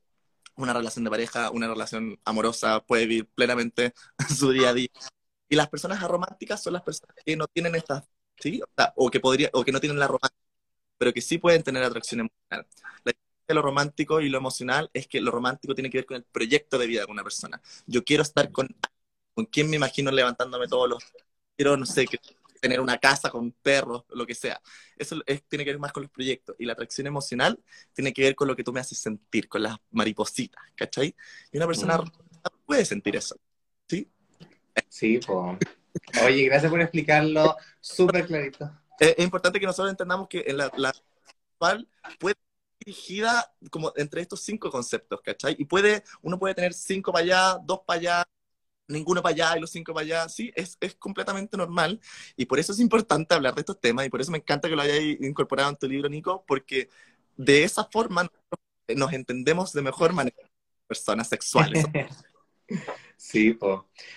una 0.56 0.72
relación 0.72 1.04
de 1.04 1.10
pareja, 1.10 1.50
una 1.50 1.68
relación 1.68 2.18
amorosa, 2.24 2.80
puede 2.84 3.06
vivir 3.06 3.28
plenamente 3.34 3.94
su 4.36 4.50
día 4.52 4.70
a 4.70 4.74
día. 4.74 4.88
Y 5.48 5.56
las 5.56 5.68
personas 5.68 6.02
arománticas 6.02 6.62
son 6.62 6.72
las 6.74 6.82
personas 6.82 7.16
que 7.24 7.36
no 7.36 7.46
tienen 7.48 7.74
estas, 7.74 8.04
¿sí? 8.38 8.62
O, 8.96 9.10
que 9.10 9.20
podría, 9.20 9.50
o 9.52 9.64
que 9.64 9.72
no 9.72 9.80
tienen 9.80 9.98
la 9.98 10.06
romántica, 10.08 10.42
pero 10.98 11.12
que 11.12 11.20
sí 11.20 11.38
pueden 11.38 11.62
tener 11.62 11.82
atracción 11.82 12.20
emocional. 12.20 12.66
La 13.04 13.54
lo 13.54 13.62
romántico 13.62 14.20
y 14.22 14.30
lo 14.30 14.38
emocional 14.38 14.90
es 14.94 15.06
que 15.06 15.20
lo 15.20 15.30
romántico 15.30 15.74
tiene 15.74 15.90
que 15.90 15.98
ver 15.98 16.06
con 16.06 16.16
el 16.16 16.24
proyecto 16.24 16.78
de 16.78 16.86
vida 16.86 17.04
de 17.04 17.12
una 17.12 17.22
persona. 17.22 17.60
Yo 17.86 18.02
quiero 18.02 18.22
estar 18.22 18.50
con 18.50 18.68
con 19.34 19.46
quién 19.46 19.68
me 19.68 19.76
imagino 19.76 20.10
levantándome 20.10 20.68
todos 20.68 20.88
los... 20.88 21.04
Quiero, 21.56 21.76
no 21.76 21.86
sé, 21.86 22.06
tener 22.64 22.80
una 22.80 22.96
casa 22.96 23.28
con 23.28 23.52
perros, 23.52 24.04
lo 24.08 24.24
que 24.24 24.34
sea. 24.34 24.58
Eso 24.96 25.20
tiene 25.48 25.66
que 25.66 25.72
ver 25.72 25.78
más 25.78 25.92
con 25.92 26.04
los 26.04 26.10
proyectos. 26.10 26.56
Y 26.58 26.64
la 26.64 26.72
atracción 26.72 27.06
emocional 27.06 27.62
tiene 27.92 28.10
que 28.14 28.22
ver 28.22 28.34
con 28.34 28.48
lo 28.48 28.56
que 28.56 28.64
tú 28.64 28.72
me 28.72 28.80
haces 28.80 28.96
sentir, 28.96 29.48
con 29.48 29.62
las 29.62 29.76
maripositas, 29.90 30.62
¿cachai? 30.74 31.14
Y 31.52 31.58
una 31.58 31.66
persona 31.66 31.98
mm. 31.98 32.10
puede 32.64 32.86
sentir 32.86 33.16
eso, 33.16 33.36
¿sí? 33.86 34.10
Sí. 34.88 35.20
Oye, 36.24 36.44
gracias 36.46 36.70
por 36.70 36.80
explicarlo 36.80 37.54
súper 37.80 38.26
clarito. 38.26 38.70
Es, 38.98 39.18
importante 39.18 39.60
que 39.60 39.66
nosotros 39.66 39.90
entendamos 39.90 40.26
que 40.26 40.44
en 40.46 40.56
la, 40.56 40.72
la 40.78 40.94
puede 42.18 42.34
dirigida 42.78 43.52
como 43.70 43.92
entre 43.96 44.22
estos 44.22 44.40
cinco 44.40 44.70
conceptos, 44.70 45.20
¿cachai? 45.20 45.54
Y 45.58 45.66
puede, 45.66 46.02
uno 46.22 46.38
puede 46.38 46.54
tener 46.54 46.72
cinco 46.72 47.12
para 47.12 47.24
allá, 47.24 47.58
dos 47.62 47.80
para 47.86 48.00
allá, 48.00 48.28
ninguno 48.88 49.22
para 49.22 49.34
allá 49.34 49.56
y 49.56 49.60
los 49.60 49.70
cinco 49.70 49.94
para 49.94 50.04
allá, 50.04 50.28
sí, 50.28 50.52
es, 50.54 50.76
es, 50.80 50.94
completamente 50.94 51.56
normal 51.56 52.00
y 52.36 52.46
por 52.46 52.58
eso 52.58 52.72
es 52.72 52.80
importante 52.80 53.34
hablar 53.34 53.54
de 53.54 53.60
estos 53.60 53.80
temas 53.80 54.06
y 54.06 54.10
por 54.10 54.20
eso 54.20 54.30
me 54.30 54.38
encanta 54.38 54.68
que 54.68 54.76
lo 54.76 54.82
hayas 54.82 54.98
incorporado 55.20 55.70
en 55.70 55.76
tu 55.76 55.88
libro, 55.88 56.08
Nico, 56.08 56.44
porque 56.46 56.88
de 57.36 57.64
esa 57.64 57.84
forma 57.84 58.30
nos 58.94 59.12
entendemos 59.12 59.72
de 59.72 59.82
mejor 59.82 60.12
manera 60.12 60.36
personas 60.86 61.28
sexuales. 61.28 61.84
Sí. 63.16 63.56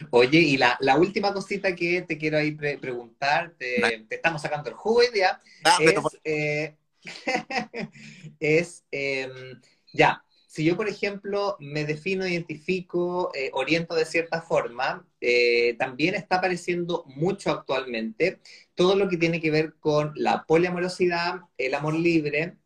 Oye, 0.09 0.39
y 0.39 0.57
la, 0.57 0.77
la, 0.79 0.97
última 0.97 1.33
cosita 1.33 1.75
que 1.75 2.01
te 2.01 2.17
quiero 2.17 2.37
ahí 2.37 2.51
preguntar, 2.51 3.53
te, 3.57 4.05
estamos 4.09 4.41
sacando 4.41 4.69
el 4.69 4.75
jugo 4.75 4.99
hoy 4.99 5.09
día, 5.13 5.39
ah, 5.63 5.77
es, 5.81 5.95
eh, 6.23 6.75
es 8.39 8.85
em, 8.91 9.61
ya, 9.93 10.23
si 10.57 10.63
yo, 10.63 10.75
por 10.75 10.89
ejemplo, 10.89 11.55
me 11.59 11.85
defino, 11.85 12.25
identifico, 12.25 13.31
eh, 13.35 13.51
oriento 13.53 13.93
de 13.93 14.05
cierta 14.05 14.41
forma, 14.41 15.07
eh, 15.21 15.75
también 15.77 16.15
está 16.15 16.37
apareciendo 16.37 17.03
mucho 17.05 17.51
actualmente 17.51 18.39
todo 18.73 18.95
lo 18.95 19.07
que 19.07 19.17
tiene 19.17 19.39
que 19.39 19.51
ver 19.51 19.75
con 19.79 20.13
la 20.15 20.45
poliamorosidad, 20.47 21.41
el 21.59 21.75
amor 21.75 21.93
libre, 21.93 22.57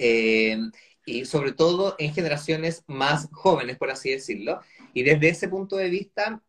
eh, 0.00 0.58
y 1.06 1.24
sobre 1.24 1.52
todo 1.52 1.94
en 2.00 2.12
generaciones 2.12 2.82
más 2.88 3.28
jóvenes, 3.30 3.78
por 3.78 3.92
así 3.92 4.10
decirlo. 4.10 4.60
Y 4.92 5.04
desde 5.04 5.28
ese 5.28 5.48
punto 5.48 5.76
de 5.76 5.88
vista, 5.88 6.42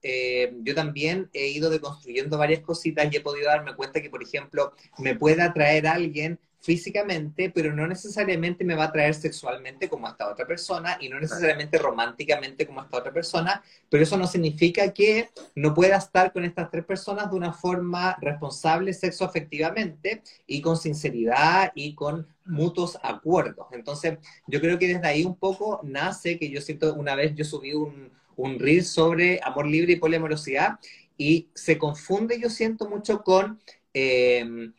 yo 0.64 0.74
también 0.74 1.30
he 1.34 1.50
ido 1.50 1.70
deconstruyendo 1.70 2.40
varias 2.40 2.62
cositas 2.62 3.08
y 3.12 3.18
he 3.18 3.22
podido 3.22 3.50
darme 3.50 3.76
cuenta 3.76 4.02
que, 4.02 4.10
por 4.10 4.24
ejemplo, 4.24 4.74
me 4.98 5.16
puede 5.16 5.44
atraer 5.44 5.86
a 5.86 5.94
alguien 5.94 6.40
físicamente, 6.62 7.50
pero 7.50 7.74
no 7.74 7.88
necesariamente 7.88 8.64
me 8.64 8.76
va 8.76 8.84
a 8.84 8.88
atraer 8.88 9.16
sexualmente 9.16 9.90
como 9.90 10.08
esta 10.08 10.30
otra 10.30 10.46
persona 10.46 10.96
y 11.02 11.10
no 11.10 11.20
necesariamente 11.20 11.80
románticamente 11.80 12.68
como 12.68 12.84
esta 12.84 12.98
otra 12.98 13.12
persona, 13.12 13.64
pero 13.90 14.04
eso 14.04 14.16
no 14.16 14.28
significa 14.28 14.94
que 14.94 15.32
no 15.56 15.74
pueda 15.74 15.98
estar 15.98 16.32
con 16.32 16.46
estas 16.46 16.70
tres 16.70 16.86
personas 16.86 17.32
de 17.32 17.36
una 17.36 17.52
forma 17.52 18.16
responsable 18.22 18.94
sexoafectivamente 18.94 20.22
y 20.46 20.62
con 20.62 20.78
sinceridad 20.78 21.72
y 21.74 21.96
con 21.96 22.28
mutuos 22.46 23.00
acuerdos. 23.02 23.66
Entonces, 23.72 24.20
yo 24.46 24.62
creo 24.62 24.78
que 24.78 24.88
desde 24.88 25.08
ahí 25.08 25.26
un 25.26 25.36
poco 25.36 25.80
nace 25.84 26.38
que 26.38 26.50
yo 26.52 26.62
siento, 26.62 26.94
una 26.94 27.16
vez 27.16 27.34
yo 27.34 27.44
subí 27.44 27.74
un, 27.74 28.12
un 28.36 28.60
reel 28.60 28.86
sobre 28.86 29.40
amor 29.44 29.66
libre 29.66 29.94
y 29.94 29.96
poliamorosidad 29.96 30.80
y 31.18 31.50
se 31.56 31.80
confunde, 31.80 32.40
yo 32.40 32.52
siento 32.52 32.88
mucho 32.88 33.24
con... 33.24 33.60
Eh, 33.96 34.72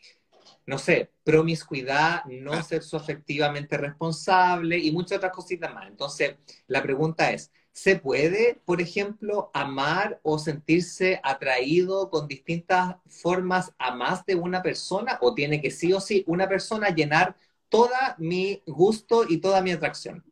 no 0.67 0.79
sé, 0.79 1.11
promiscuidad, 1.25 2.25
no 2.27 2.53
ah. 2.53 2.63
sexo 2.63 2.97
afectivamente 2.97 3.77
responsable 3.77 4.79
y 4.79 4.93
muchas 4.93 5.19
otras 5.19 5.33
cositas 5.33 5.73
más. 5.75 5.89
Entonces, 5.89 6.37
la 6.67 6.83
pregunta 6.83 7.33
es, 7.33 7.51
¿se 7.73 7.97
puede, 7.97 8.61
por 8.65 8.81
ejemplo, 8.81 9.51
amar 9.55 10.21
o 10.23 10.39
sentirse 10.39 11.21
atraído 11.25 12.11
con 12.11 12.29
distintas 12.29 12.97
formas 13.09 13.73
a 13.79 13.95
más 13.95 14.25
de 14.25 14.35
una 14.35 14.63
persona 14.63 15.19
o 15.21 15.35
tiene 15.35 15.61
que 15.61 15.71
sí 15.71 15.93
o 15.93 16.01
sí 16.01 16.25
una 16.27 16.49
persona 16.49 16.91
llenar 16.91 17.37
toda 17.69 18.15
mi 18.19 18.63
gusto 18.67 19.25
y 19.29 19.39
toda 19.39 19.63
mi 19.63 19.73
atracción? 19.73 20.25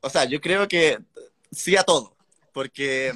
O 0.00 0.08
sea, 0.08 0.24
yo 0.24 0.40
creo 0.40 0.66
que 0.66 0.98
sí 1.52 1.76
a 1.76 1.84
todo, 1.84 2.16
porque 2.52 3.12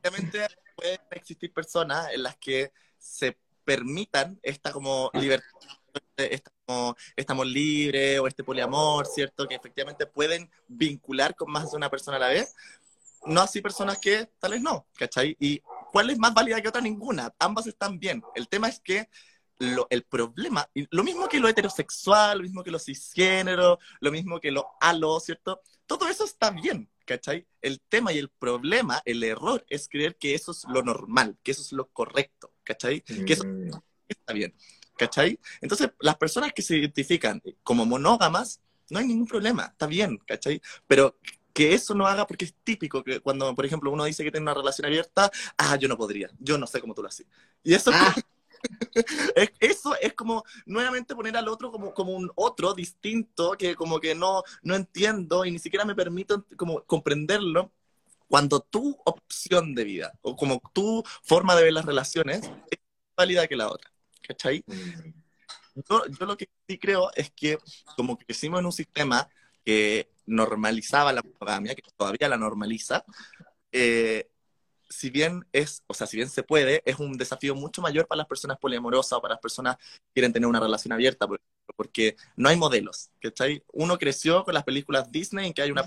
obviamente 0.00 0.46
pueden 0.76 1.00
existir 1.10 1.52
personas 1.52 2.12
en 2.12 2.22
las 2.22 2.36
que 2.36 2.70
se 2.98 3.36
permitan 3.64 4.38
esta 4.42 4.72
como 4.72 5.10
libertad 5.14 5.77
estamos, 6.16 6.94
estamos 7.16 7.46
libres 7.46 8.18
o 8.20 8.26
este 8.26 8.44
poliamor, 8.44 9.06
¿cierto? 9.06 9.46
Que 9.46 9.54
efectivamente 9.54 10.06
pueden 10.06 10.50
vincular 10.66 11.34
con 11.34 11.50
más 11.50 11.70
de 11.70 11.76
una 11.76 11.90
persona 11.90 12.16
a 12.16 12.20
la 12.20 12.28
vez. 12.28 12.54
No 13.26 13.40
así 13.40 13.60
personas 13.60 13.98
que 13.98 14.30
tal 14.38 14.52
vez 14.52 14.62
no, 14.62 14.86
¿cachai? 14.96 15.36
¿Y 15.40 15.60
cuál 15.92 16.10
es 16.10 16.18
más 16.18 16.34
válida 16.34 16.60
que 16.60 16.68
otra? 16.68 16.80
Ninguna. 16.80 17.34
Ambas 17.38 17.66
están 17.66 17.98
bien. 17.98 18.22
El 18.34 18.48
tema 18.48 18.68
es 18.68 18.80
que 18.80 19.08
lo, 19.58 19.86
el 19.90 20.04
problema, 20.04 20.68
lo 20.90 21.02
mismo 21.02 21.28
que 21.28 21.40
lo 21.40 21.48
heterosexual, 21.48 22.38
lo 22.38 22.44
mismo 22.44 22.62
que 22.62 22.70
lo 22.70 22.78
cisgénero, 22.78 23.78
lo 24.00 24.12
mismo 24.12 24.40
que 24.40 24.50
lo 24.50 24.68
halo, 24.80 25.18
¿cierto? 25.20 25.60
Todo 25.86 26.08
eso 26.08 26.24
está 26.24 26.50
bien, 26.50 26.88
¿cachai? 27.04 27.46
El 27.60 27.80
tema 27.80 28.12
y 28.12 28.18
el 28.18 28.28
problema, 28.28 29.02
el 29.04 29.22
error, 29.24 29.64
es 29.68 29.88
creer 29.88 30.16
que 30.16 30.34
eso 30.34 30.52
es 30.52 30.64
lo 30.68 30.82
normal, 30.82 31.36
que 31.42 31.52
eso 31.52 31.62
es 31.62 31.72
lo 31.72 31.88
correcto, 31.88 32.52
¿cachai? 32.62 33.00
Que 33.00 33.32
eso 33.32 33.44
mm. 33.44 33.70
está 34.08 34.32
bien. 34.32 34.54
¿Cachai? 34.98 35.38
Entonces, 35.60 35.90
las 36.00 36.16
personas 36.16 36.52
que 36.52 36.62
se 36.62 36.76
identifican 36.76 37.42
como 37.62 37.86
monógamas, 37.86 38.60
no 38.90 38.98
hay 38.98 39.06
ningún 39.06 39.26
problema, 39.26 39.64
está 39.66 39.86
bien, 39.86 40.18
¿cachai? 40.26 40.60
Pero 40.86 41.16
que 41.54 41.74
eso 41.74 41.94
no 41.94 42.06
haga, 42.06 42.26
porque 42.26 42.44
es 42.44 42.54
típico 42.62 43.02
que 43.02 43.20
cuando, 43.20 43.54
por 43.54 43.64
ejemplo, 43.64 43.90
uno 43.90 44.04
dice 44.04 44.22
que 44.22 44.30
tiene 44.30 44.44
una 44.44 44.54
relación 44.54 44.86
abierta, 44.86 45.30
ah, 45.56 45.76
yo 45.76 45.88
no 45.88 45.96
podría, 45.96 46.30
yo 46.38 46.58
no 46.58 46.66
sé 46.66 46.80
cómo 46.80 46.94
tú 46.94 47.02
lo 47.02 47.08
haces. 47.08 47.26
Y 47.64 47.74
eso, 47.74 47.90
ah. 47.94 48.14
es, 49.34 49.50
eso 49.60 49.96
es 50.00 50.14
como 50.14 50.44
nuevamente 50.66 51.14
poner 51.14 51.36
al 51.36 51.48
otro 51.48 51.70
como, 51.70 51.94
como 51.94 52.12
un 52.12 52.30
otro 52.34 52.74
distinto, 52.74 53.52
que 53.52 53.74
como 53.74 54.00
que 54.00 54.14
no, 54.14 54.42
no 54.62 54.74
entiendo 54.74 55.44
y 55.44 55.50
ni 55.50 55.58
siquiera 55.58 55.84
me 55.84 55.94
permito 55.94 56.44
como 56.56 56.82
comprenderlo, 56.84 57.72
cuando 58.28 58.60
tu 58.60 58.96
opción 59.04 59.74
de 59.74 59.84
vida 59.84 60.12
o 60.22 60.36
como 60.36 60.60
tu 60.72 61.02
forma 61.22 61.56
de 61.56 61.64
ver 61.64 61.72
las 61.72 61.86
relaciones 61.86 62.42
es 62.70 62.78
más 62.78 63.16
válida 63.16 63.48
que 63.48 63.56
la 63.56 63.68
otra. 63.68 63.90
¿Cachai? 64.20 64.64
Mm. 64.66 65.12
Yo, 65.88 66.02
yo, 66.06 66.26
lo 66.26 66.36
que 66.36 66.48
sí 66.66 66.78
creo 66.78 67.10
es 67.14 67.30
que 67.30 67.58
como 67.96 68.18
crecimos 68.18 68.58
en 68.60 68.66
un 68.66 68.72
sistema 68.72 69.28
que 69.64 70.08
normalizaba 70.26 71.12
la 71.12 71.22
monogamia, 71.22 71.74
que 71.74 71.82
todavía 71.96 72.28
la 72.28 72.36
normaliza, 72.36 73.04
eh, 73.70 74.28
si 74.88 75.10
bien 75.10 75.46
es, 75.52 75.82
o 75.86 75.94
sea, 75.94 76.06
si 76.06 76.16
bien 76.16 76.28
se 76.28 76.42
puede, 76.42 76.82
es 76.84 76.98
un 76.98 77.16
desafío 77.16 77.54
mucho 77.54 77.82
mayor 77.82 78.06
para 78.06 78.18
las 78.18 78.26
personas 78.26 78.58
poliamorosas 78.58 79.12
o 79.12 79.20
para 79.20 79.34
las 79.34 79.40
personas 79.40 79.76
que 79.76 80.14
quieren 80.14 80.32
tener 80.32 80.48
una 80.48 80.60
relación 80.60 80.92
abierta, 80.92 81.26
porque 81.76 82.16
no 82.36 82.48
hay 82.48 82.56
modelos, 82.56 83.10
¿cachai? 83.20 83.62
Uno 83.72 83.98
creció 83.98 84.44
con 84.44 84.54
las 84.54 84.64
películas 84.64 85.10
Disney 85.12 85.48
en 85.48 85.52
que 85.52 85.62
hay 85.62 85.70
una, 85.70 85.84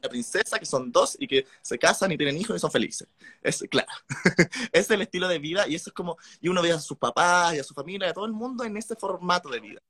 una 0.00 0.08
princesa, 0.08 0.58
que 0.58 0.66
son 0.66 0.90
dos 0.90 1.16
y 1.18 1.26
que 1.26 1.46
se 1.62 1.78
casan 1.78 2.12
y 2.12 2.16
tienen 2.16 2.36
hijos 2.36 2.56
y 2.56 2.58
son 2.58 2.70
felices. 2.70 3.08
Es 3.42 3.64
claro. 3.70 3.88
es 4.72 4.90
el 4.90 5.02
estilo 5.02 5.28
de 5.28 5.38
vida 5.38 5.68
y 5.68 5.74
eso 5.74 5.90
es 5.90 5.94
como, 5.94 6.16
y 6.40 6.48
uno 6.48 6.62
ve 6.62 6.72
a 6.72 6.80
sus 6.80 6.98
papás 6.98 7.54
y 7.54 7.58
a 7.58 7.64
su 7.64 7.74
familia 7.74 8.08
y 8.08 8.10
a 8.10 8.14
todo 8.14 8.26
el 8.26 8.32
mundo 8.32 8.64
en 8.64 8.76
ese 8.76 8.96
formato 8.96 9.48
de 9.48 9.60
vida. 9.60 9.80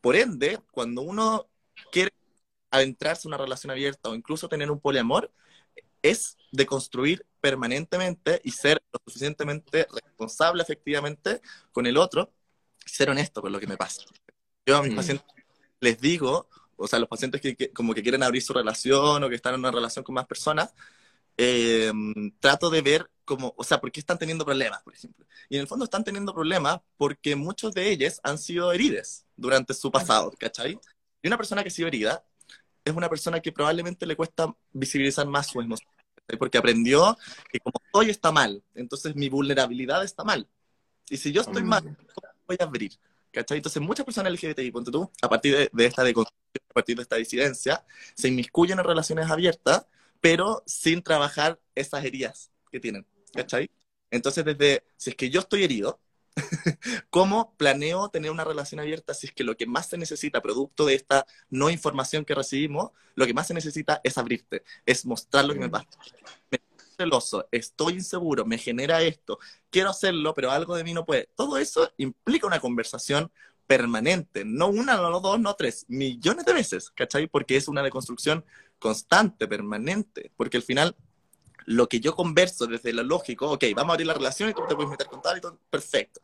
Por 0.00 0.16
ende, 0.16 0.58
cuando 0.70 1.02
uno 1.02 1.48
quiere 1.92 2.10
adentrarse 2.70 3.26
en 3.26 3.34
una 3.34 3.42
relación 3.42 3.70
abierta 3.70 4.08
o 4.08 4.14
incluso 4.14 4.48
tener 4.48 4.70
un 4.70 4.80
poliamor, 4.80 5.30
es 6.02 6.38
de 6.52 6.66
construir 6.66 7.26
permanentemente 7.40 8.40
y 8.44 8.52
ser 8.52 8.82
lo 8.92 9.00
suficientemente 9.04 9.86
responsable 9.92 10.62
efectivamente 10.62 11.42
con 11.72 11.86
el 11.86 11.96
otro, 11.96 12.32
ser 12.84 13.10
honesto 13.10 13.42
con 13.42 13.52
lo 13.52 13.60
que 13.60 13.66
me 13.66 13.76
pasa. 13.76 14.02
Yo 14.64 14.76
a 14.76 14.82
mis 14.82 14.92
mm. 14.92 14.96
pacientes 14.96 15.26
les 15.80 16.00
digo, 16.00 16.48
o 16.80 16.88
sea, 16.88 16.98
los 16.98 17.08
pacientes 17.08 17.40
que, 17.40 17.72
como 17.72 17.94
que 17.94 18.02
quieren 18.02 18.22
abrir 18.22 18.42
su 18.42 18.52
relación 18.52 19.22
o 19.22 19.28
que 19.28 19.34
están 19.34 19.54
en 19.54 19.60
una 19.60 19.70
relación 19.70 20.02
con 20.02 20.14
más 20.14 20.26
personas, 20.26 20.74
eh, 21.36 21.92
trato 22.40 22.70
de 22.70 22.82
ver 22.82 23.10
como, 23.24 23.54
o 23.56 23.64
sea, 23.64 23.80
por 23.80 23.92
qué 23.92 24.00
están 24.00 24.18
teniendo 24.18 24.44
problemas, 24.44 24.82
por 24.82 24.94
ejemplo. 24.94 25.26
Y 25.48 25.56
en 25.56 25.62
el 25.62 25.68
fondo 25.68 25.84
están 25.84 26.04
teniendo 26.04 26.34
problemas 26.34 26.80
porque 26.96 27.36
muchos 27.36 27.74
de 27.74 27.90
ellos 27.90 28.20
han 28.22 28.38
sido 28.38 28.72
heridas 28.72 29.26
durante 29.36 29.74
su 29.74 29.90
pasado, 29.90 30.32
¿cachai? 30.38 30.78
Y 31.22 31.28
una 31.28 31.36
persona 31.36 31.62
que 31.62 31.68
ha 31.68 31.72
sido 31.72 31.88
herida 31.88 32.24
es 32.84 32.94
una 32.94 33.08
persona 33.08 33.40
que 33.40 33.52
probablemente 33.52 34.06
le 34.06 34.16
cuesta 34.16 34.54
visibilizar 34.72 35.26
más 35.26 35.48
su 35.48 35.60
emoción, 35.60 35.92
porque 36.38 36.58
aprendió 36.58 37.16
que 37.52 37.60
como 37.60 37.74
estoy 37.84 38.10
está 38.10 38.32
mal, 38.32 38.62
entonces 38.74 39.14
mi 39.14 39.28
vulnerabilidad 39.28 40.02
está 40.02 40.24
mal. 40.24 40.48
Y 41.08 41.16
si 41.18 41.30
yo 41.30 41.42
estoy 41.42 41.62
mal, 41.62 41.82
¿cómo 41.82 42.28
voy 42.46 42.56
a 42.58 42.64
abrir? 42.64 42.92
¿Cachai? 43.32 43.58
Entonces 43.58 43.80
muchas 43.80 44.04
personas 44.04 44.32
LGBTI, 44.32 44.70
ponte 44.72 44.90
tú, 44.90 45.10
a 45.22 45.28
partir 45.28 45.56
de, 45.56 45.70
de 45.72 45.86
esta 45.86 46.02
deconstrucción 46.02 46.40
a 46.70 46.72
partir 46.72 46.96
de 46.96 47.02
esta 47.02 47.16
disidencia, 47.16 47.84
se 48.14 48.28
inmiscuyen 48.28 48.78
en 48.78 48.84
relaciones 48.84 49.30
abiertas, 49.30 49.86
pero 50.20 50.62
sin 50.66 51.02
trabajar 51.02 51.58
esas 51.74 52.04
heridas 52.04 52.50
que 52.70 52.80
tienen, 52.80 53.06
¿cachai? 53.32 53.70
Entonces, 54.10 54.44
desde, 54.44 54.84
si 54.96 55.10
es 55.10 55.16
que 55.16 55.30
yo 55.30 55.40
estoy 55.40 55.64
herido, 55.64 56.00
¿cómo 57.10 57.54
planeo 57.56 58.08
tener 58.08 58.30
una 58.30 58.44
relación 58.44 58.80
abierta 58.80 59.14
si 59.14 59.26
es 59.26 59.32
que 59.32 59.44
lo 59.44 59.56
que 59.56 59.66
más 59.66 59.88
se 59.88 59.98
necesita, 59.98 60.40
producto 60.40 60.86
de 60.86 60.94
esta 60.94 61.26
no 61.48 61.70
información 61.70 62.24
que 62.24 62.34
recibimos, 62.34 62.90
lo 63.14 63.26
que 63.26 63.34
más 63.34 63.48
se 63.48 63.54
necesita 63.54 64.00
es 64.04 64.16
abrirte, 64.16 64.62
es 64.86 65.04
mostrar 65.04 65.44
lo 65.44 65.54
que 65.54 65.60
me 65.60 65.68
pasa? 65.68 65.88
Celoso, 67.00 67.48
estoy 67.50 67.94
inseguro, 67.94 68.44
me 68.44 68.58
genera 68.58 69.00
esto, 69.02 69.38
quiero 69.70 69.90
hacerlo, 69.90 70.34
pero 70.34 70.50
algo 70.50 70.76
de 70.76 70.84
mí 70.84 70.92
no 70.92 71.06
puede. 71.06 71.30
Todo 71.34 71.56
eso 71.56 71.90
implica 71.96 72.46
una 72.46 72.60
conversación 72.60 73.30
permanente, 73.66 74.44
no 74.44 74.68
una, 74.68 74.96
no 74.96 75.20
dos, 75.20 75.40
no 75.40 75.54
tres, 75.54 75.86
millones 75.88 76.44
de 76.44 76.52
veces, 76.52 76.90
¿cachai? 76.90 77.26
Porque 77.26 77.56
es 77.56 77.68
una 77.68 77.82
deconstrucción 77.82 78.44
constante, 78.78 79.46
permanente, 79.46 80.30
porque 80.36 80.56
al 80.56 80.62
final 80.62 80.96
lo 81.66 81.88
que 81.88 82.00
yo 82.00 82.14
converso 82.14 82.66
desde 82.66 82.92
lo 82.92 83.02
lógico, 83.02 83.50
ok, 83.50 83.64
vamos 83.74 83.90
a 83.90 83.94
abrir 83.94 84.06
la 84.06 84.14
relación 84.14 84.50
y 84.50 84.54
tú 84.54 84.62
te 84.68 84.74
puedes 84.74 84.90
meter 84.90 85.06
con 85.06 85.22
tal 85.22 85.38
y 85.38 85.40
todo, 85.40 85.58
perfecto. 85.70 86.20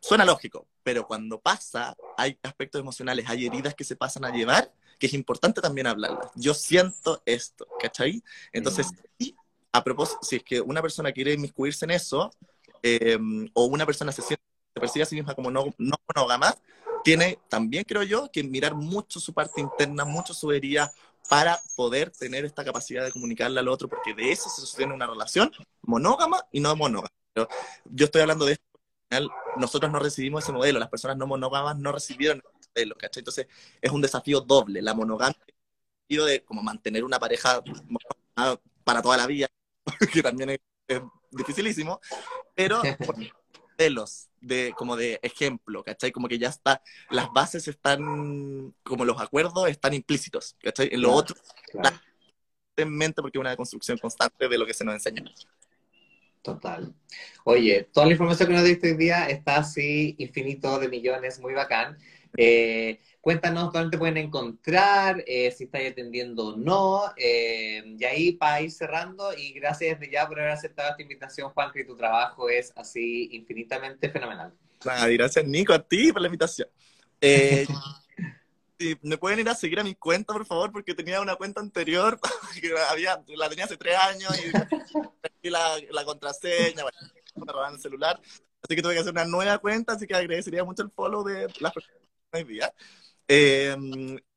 Suena 0.00 0.24
lógico, 0.24 0.66
pero 0.82 1.06
cuando 1.06 1.40
pasa, 1.40 1.96
hay 2.16 2.38
aspectos 2.42 2.80
emocionales, 2.80 3.28
hay 3.28 3.46
heridas 3.46 3.74
que 3.74 3.84
se 3.84 3.96
pasan 3.96 4.24
a 4.24 4.30
llevar, 4.30 4.72
que 4.98 5.06
es 5.06 5.14
importante 5.14 5.60
también 5.60 5.86
hablarlas. 5.86 6.30
Yo 6.36 6.54
siento 6.54 7.22
esto, 7.26 7.66
¿cachai? 7.80 8.22
Entonces, 8.52 8.92
a 9.74 9.82
propósito, 9.82 10.20
si 10.22 10.36
es 10.36 10.44
que 10.44 10.60
una 10.60 10.80
persona 10.80 11.10
quiere 11.10 11.32
inmiscuirse 11.32 11.84
en 11.84 11.90
eso, 11.90 12.30
eh, 12.80 13.18
o 13.54 13.64
una 13.64 13.84
persona 13.84 14.12
se, 14.12 14.22
siente, 14.22 14.44
se 14.72 14.80
percibe 14.80 15.02
a 15.02 15.06
sí 15.06 15.16
misma 15.16 15.34
como 15.34 15.50
no, 15.50 15.64
no 15.78 15.96
monógama, 16.14 16.54
tiene 17.02 17.40
también, 17.48 17.82
creo 17.82 18.04
yo, 18.04 18.30
que 18.30 18.44
mirar 18.44 18.76
mucho 18.76 19.18
su 19.18 19.34
parte 19.34 19.60
interna, 19.60 20.04
mucho 20.04 20.32
su 20.32 20.52
herida, 20.52 20.92
para 21.28 21.58
poder 21.74 22.12
tener 22.12 22.44
esta 22.44 22.64
capacidad 22.64 23.04
de 23.04 23.10
comunicarle 23.10 23.58
al 23.58 23.66
otro, 23.66 23.88
porque 23.88 24.14
de 24.14 24.30
eso 24.30 24.48
se 24.48 24.60
sostiene 24.60 24.94
una 24.94 25.08
relación 25.08 25.50
monógama 25.82 26.46
y 26.52 26.60
no 26.60 26.76
monógama. 26.76 27.10
Pero 27.32 27.48
yo 27.84 28.04
estoy 28.04 28.22
hablando 28.22 28.44
de 28.44 28.52
esto 28.52 28.64
porque 28.70 29.26
nosotros 29.56 29.90
no 29.90 29.98
recibimos 29.98 30.44
ese 30.44 30.52
modelo, 30.52 30.78
las 30.78 30.88
personas 30.88 31.16
no 31.16 31.26
monógamas 31.26 31.76
no 31.78 31.90
recibieron 31.90 32.38
ese 32.38 32.68
modelo, 32.76 32.94
¿cachai? 32.96 33.22
Entonces 33.22 33.48
es 33.82 33.90
un 33.90 34.02
desafío 34.02 34.40
doble, 34.40 34.80
la 34.82 34.94
monogamia, 34.94 35.36
de 36.08 36.44
como 36.44 36.62
mantener 36.62 37.02
una 37.02 37.18
pareja 37.18 37.60
para 38.84 39.02
toda 39.02 39.16
la 39.16 39.26
vida, 39.26 39.48
que 40.12 40.22
también 40.22 40.50
es, 40.50 40.58
dificilísimo, 41.30 42.00
pero 42.54 42.82
modelos 43.78 44.28
de, 44.40 44.72
como 44.76 44.96
de 44.96 45.18
ejemplo, 45.22 45.82
¿cachai? 45.82 46.12
Como 46.12 46.28
que 46.28 46.38
ya 46.38 46.48
está, 46.48 46.82
las 47.10 47.32
bases 47.32 47.66
están, 47.66 48.74
como 48.82 49.04
los 49.04 49.20
acuerdos 49.20 49.68
están 49.68 49.94
implícitos, 49.94 50.56
¿cachai? 50.62 50.90
En 50.92 51.02
lo 51.02 51.12
otro, 51.12 51.36
en 52.76 52.90
mente 52.96 53.22
porque 53.22 53.38
es 53.38 53.40
una 53.40 53.56
construcción 53.56 53.98
constante 53.98 54.48
de 54.48 54.58
lo 54.58 54.66
que 54.66 54.74
se 54.74 54.84
nos 54.84 54.94
enseña. 54.94 55.24
Total. 56.42 56.94
Oye, 57.44 57.88
toda 57.90 58.06
la 58.06 58.12
información 58.12 58.48
que 58.48 58.54
nos 58.54 58.64
diste 58.64 58.92
hoy 58.92 58.98
día 58.98 59.28
está 59.28 59.56
así, 59.56 60.14
infinito 60.18 60.78
de 60.78 60.88
millones, 60.88 61.40
muy 61.40 61.54
bacán. 61.54 61.96
Eh, 62.36 63.00
cuéntanos 63.20 63.72
dónde 63.72 63.90
te 63.90 63.98
pueden 63.98 64.16
encontrar, 64.16 65.22
eh, 65.26 65.50
si 65.50 65.64
estáis 65.64 65.92
atendiendo 65.92 66.48
o 66.48 66.56
no. 66.56 67.12
Eh, 67.16 67.96
y 67.98 68.04
ahí 68.04 68.32
para 68.32 68.60
ir 68.60 68.70
cerrando, 68.70 69.32
y 69.36 69.52
gracias 69.52 69.98
desde 69.98 70.12
ya 70.12 70.26
por 70.26 70.40
haber 70.40 70.52
aceptado 70.52 70.90
esta 70.90 71.02
invitación, 71.02 71.50
Juan, 71.50 71.72
que 71.72 71.84
tu 71.84 71.96
trabajo 71.96 72.48
es 72.48 72.72
así 72.76 73.28
infinitamente 73.32 74.10
fenomenal. 74.10 74.52
gracias, 74.82 75.44
Nico, 75.46 75.72
a 75.72 75.78
ti 75.78 76.12
por 76.12 76.22
la 76.22 76.28
invitación. 76.28 76.68
Me 79.02 79.16
pueden 79.16 79.38
ir 79.38 79.48
a 79.48 79.54
seguir 79.54 79.80
a 79.80 79.84
mi 79.84 79.94
cuenta, 79.94 80.34
por 80.34 80.44
favor, 80.44 80.72
porque 80.72 80.94
tenía 80.94 81.20
una 81.20 81.36
cuenta 81.36 81.60
anterior, 81.60 82.18
que 82.60 82.74
había, 82.90 83.22
la 83.28 83.48
tenía 83.48 83.64
hace 83.64 83.76
tres 83.76 83.96
años 83.96 84.32
y 85.40 85.48
la, 85.48 85.78
la 85.90 86.04
contraseña, 86.04 86.82
bueno, 86.82 86.98
me 87.36 87.52
robaron 87.52 87.76
el 87.76 87.80
celular. 87.80 88.20
Así 88.62 88.74
que 88.74 88.82
tuve 88.82 88.94
que 88.94 89.00
hacer 89.00 89.12
una 89.12 89.24
nueva 89.24 89.58
cuenta, 89.58 89.92
así 89.92 90.06
que 90.06 90.14
agradecería 90.14 90.64
mucho 90.64 90.82
el 90.82 90.90
follow 90.90 91.22
de 91.22 91.46
las 91.60 91.72
personas 91.72 92.03
hoy 92.34 92.44
día. 92.44 92.72
Eh, 93.28 93.76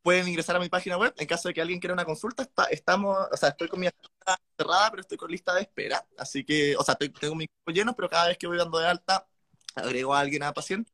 pueden 0.01 0.27
ingresar 0.27 0.55
a 0.55 0.59
mi 0.59 0.69
página 0.69 0.97
web 0.97 1.13
en 1.17 1.27
caso 1.27 1.49
de 1.49 1.53
que 1.53 1.61
alguien 1.61 1.79
quiera 1.79 1.93
una 1.93 2.05
consulta. 2.05 2.43
Está, 2.43 2.63
estamos, 2.65 3.17
o 3.31 3.37
sea, 3.37 3.49
estoy 3.49 3.67
con 3.67 3.79
mi 3.79 3.87
agenda 3.87 4.37
cerrada, 4.57 4.89
pero 4.89 5.01
estoy 5.01 5.17
con 5.17 5.29
lista 5.29 5.53
de 5.53 5.61
espera. 5.61 6.05
Así 6.17 6.45
que, 6.45 6.75
o 6.77 6.83
sea, 6.83 6.95
tengo 6.95 7.35
mi 7.35 7.47
cuerpo 7.47 7.71
lleno, 7.71 7.95
pero 7.95 8.09
cada 8.09 8.27
vez 8.29 8.37
que 8.37 8.47
voy 8.47 8.57
dando 8.57 8.79
de 8.79 8.87
alta, 8.87 9.27
agrego 9.75 10.13
a 10.15 10.21
alguien 10.21 10.43
a 10.43 10.53
paciente. 10.53 10.91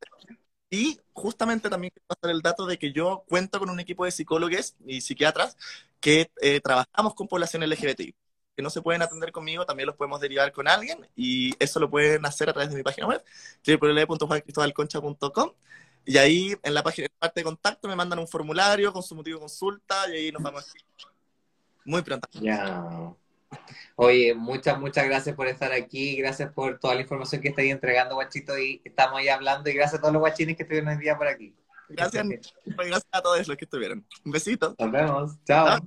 Y 0.70 1.00
justamente 1.14 1.70
también 1.70 1.92
quiero 1.94 2.08
pasar 2.08 2.32
el 2.32 2.42
dato 2.42 2.66
de 2.66 2.80
que 2.80 2.92
yo 2.92 3.24
cuento 3.30 3.60
con 3.60 3.70
un 3.70 3.80
equipo 3.80 4.06
de 4.06 4.12
psicólogos 4.12 4.76
y 4.88 5.02
psiquiatras 5.02 5.56
que 6.00 6.32
eh, 6.42 6.60
trabajamos 6.62 7.14
con 7.14 7.28
población 7.28 7.62
LGBTI. 7.64 8.16
Que 8.56 8.64
no 8.64 8.72
se 8.72 8.82
pueden 8.82 9.04
atender 9.04 9.32
conmigo, 9.32 9.66
también 9.66 9.88
los 9.88 9.96
podemos 9.96 10.20
derivar 10.20 10.52
con 10.52 10.68
alguien 10.68 11.08
y 11.16 11.54
eso 11.64 11.80
lo 11.80 11.90
pueden 11.92 12.26
hacer 12.26 12.50
a 12.50 12.54
través 12.54 12.72
de 12.72 12.78
mi 12.78 12.84
página 12.84 13.08
web, 13.08 13.24
www.juancristobalconcha.com 13.66 15.52
y 16.06 16.18
ahí 16.18 16.56
en 16.62 16.74
la 16.74 16.84
página, 16.84 17.08
en 17.08 17.14
parte 17.18 17.40
de 17.40 17.46
contacto, 17.46 17.88
me 17.88 17.96
mandan 17.96 18.20
un 18.20 18.28
formulario 18.28 18.92
con 18.92 19.04
su 19.04 19.16
motivo 19.16 19.38
de 19.38 19.42
consulta 19.42 19.96
y 20.10 20.14
ahí 20.14 20.32
nos 20.32 20.42
vamos 20.42 20.74
muy 21.86 22.02
pronto. 22.02 22.28
Ya. 22.34 23.14
Oye, 23.96 24.34
muchas, 24.34 24.80
muchas 24.80 25.06
gracias 25.06 25.36
por 25.36 25.48
estar 25.48 25.72
aquí, 25.72 26.16
gracias 26.18 26.52
por 26.52 26.80
toda 26.80 26.96
la 26.96 27.02
información 27.02 27.42
que 27.42 27.50
estáis 27.50 27.72
entregando, 27.72 28.16
guachito, 28.16 28.58
y 28.58 28.82
estamos 28.84 29.20
ahí 29.20 29.28
hablando, 29.28 29.70
y 29.70 29.74
gracias 29.74 30.00
a 30.00 30.02
todos 30.02 30.14
los 30.14 30.22
guachines 30.22 30.58
que 30.58 30.64
estuvieron 30.64 30.90
el 30.90 31.00
día 31.00 31.18
por 31.18 31.28
aquí. 31.28 31.54
Gracias, 31.90 32.26
gracias 32.66 33.08
a 33.12 33.22
todos 33.22 33.48
los 33.48 33.58
que 33.58 33.66
estuvieron. 33.66 34.06
Un 34.26 34.32
besito. 34.32 34.76
Nos 34.80 34.92
vemos. 34.92 35.32
Chao. 35.46 35.80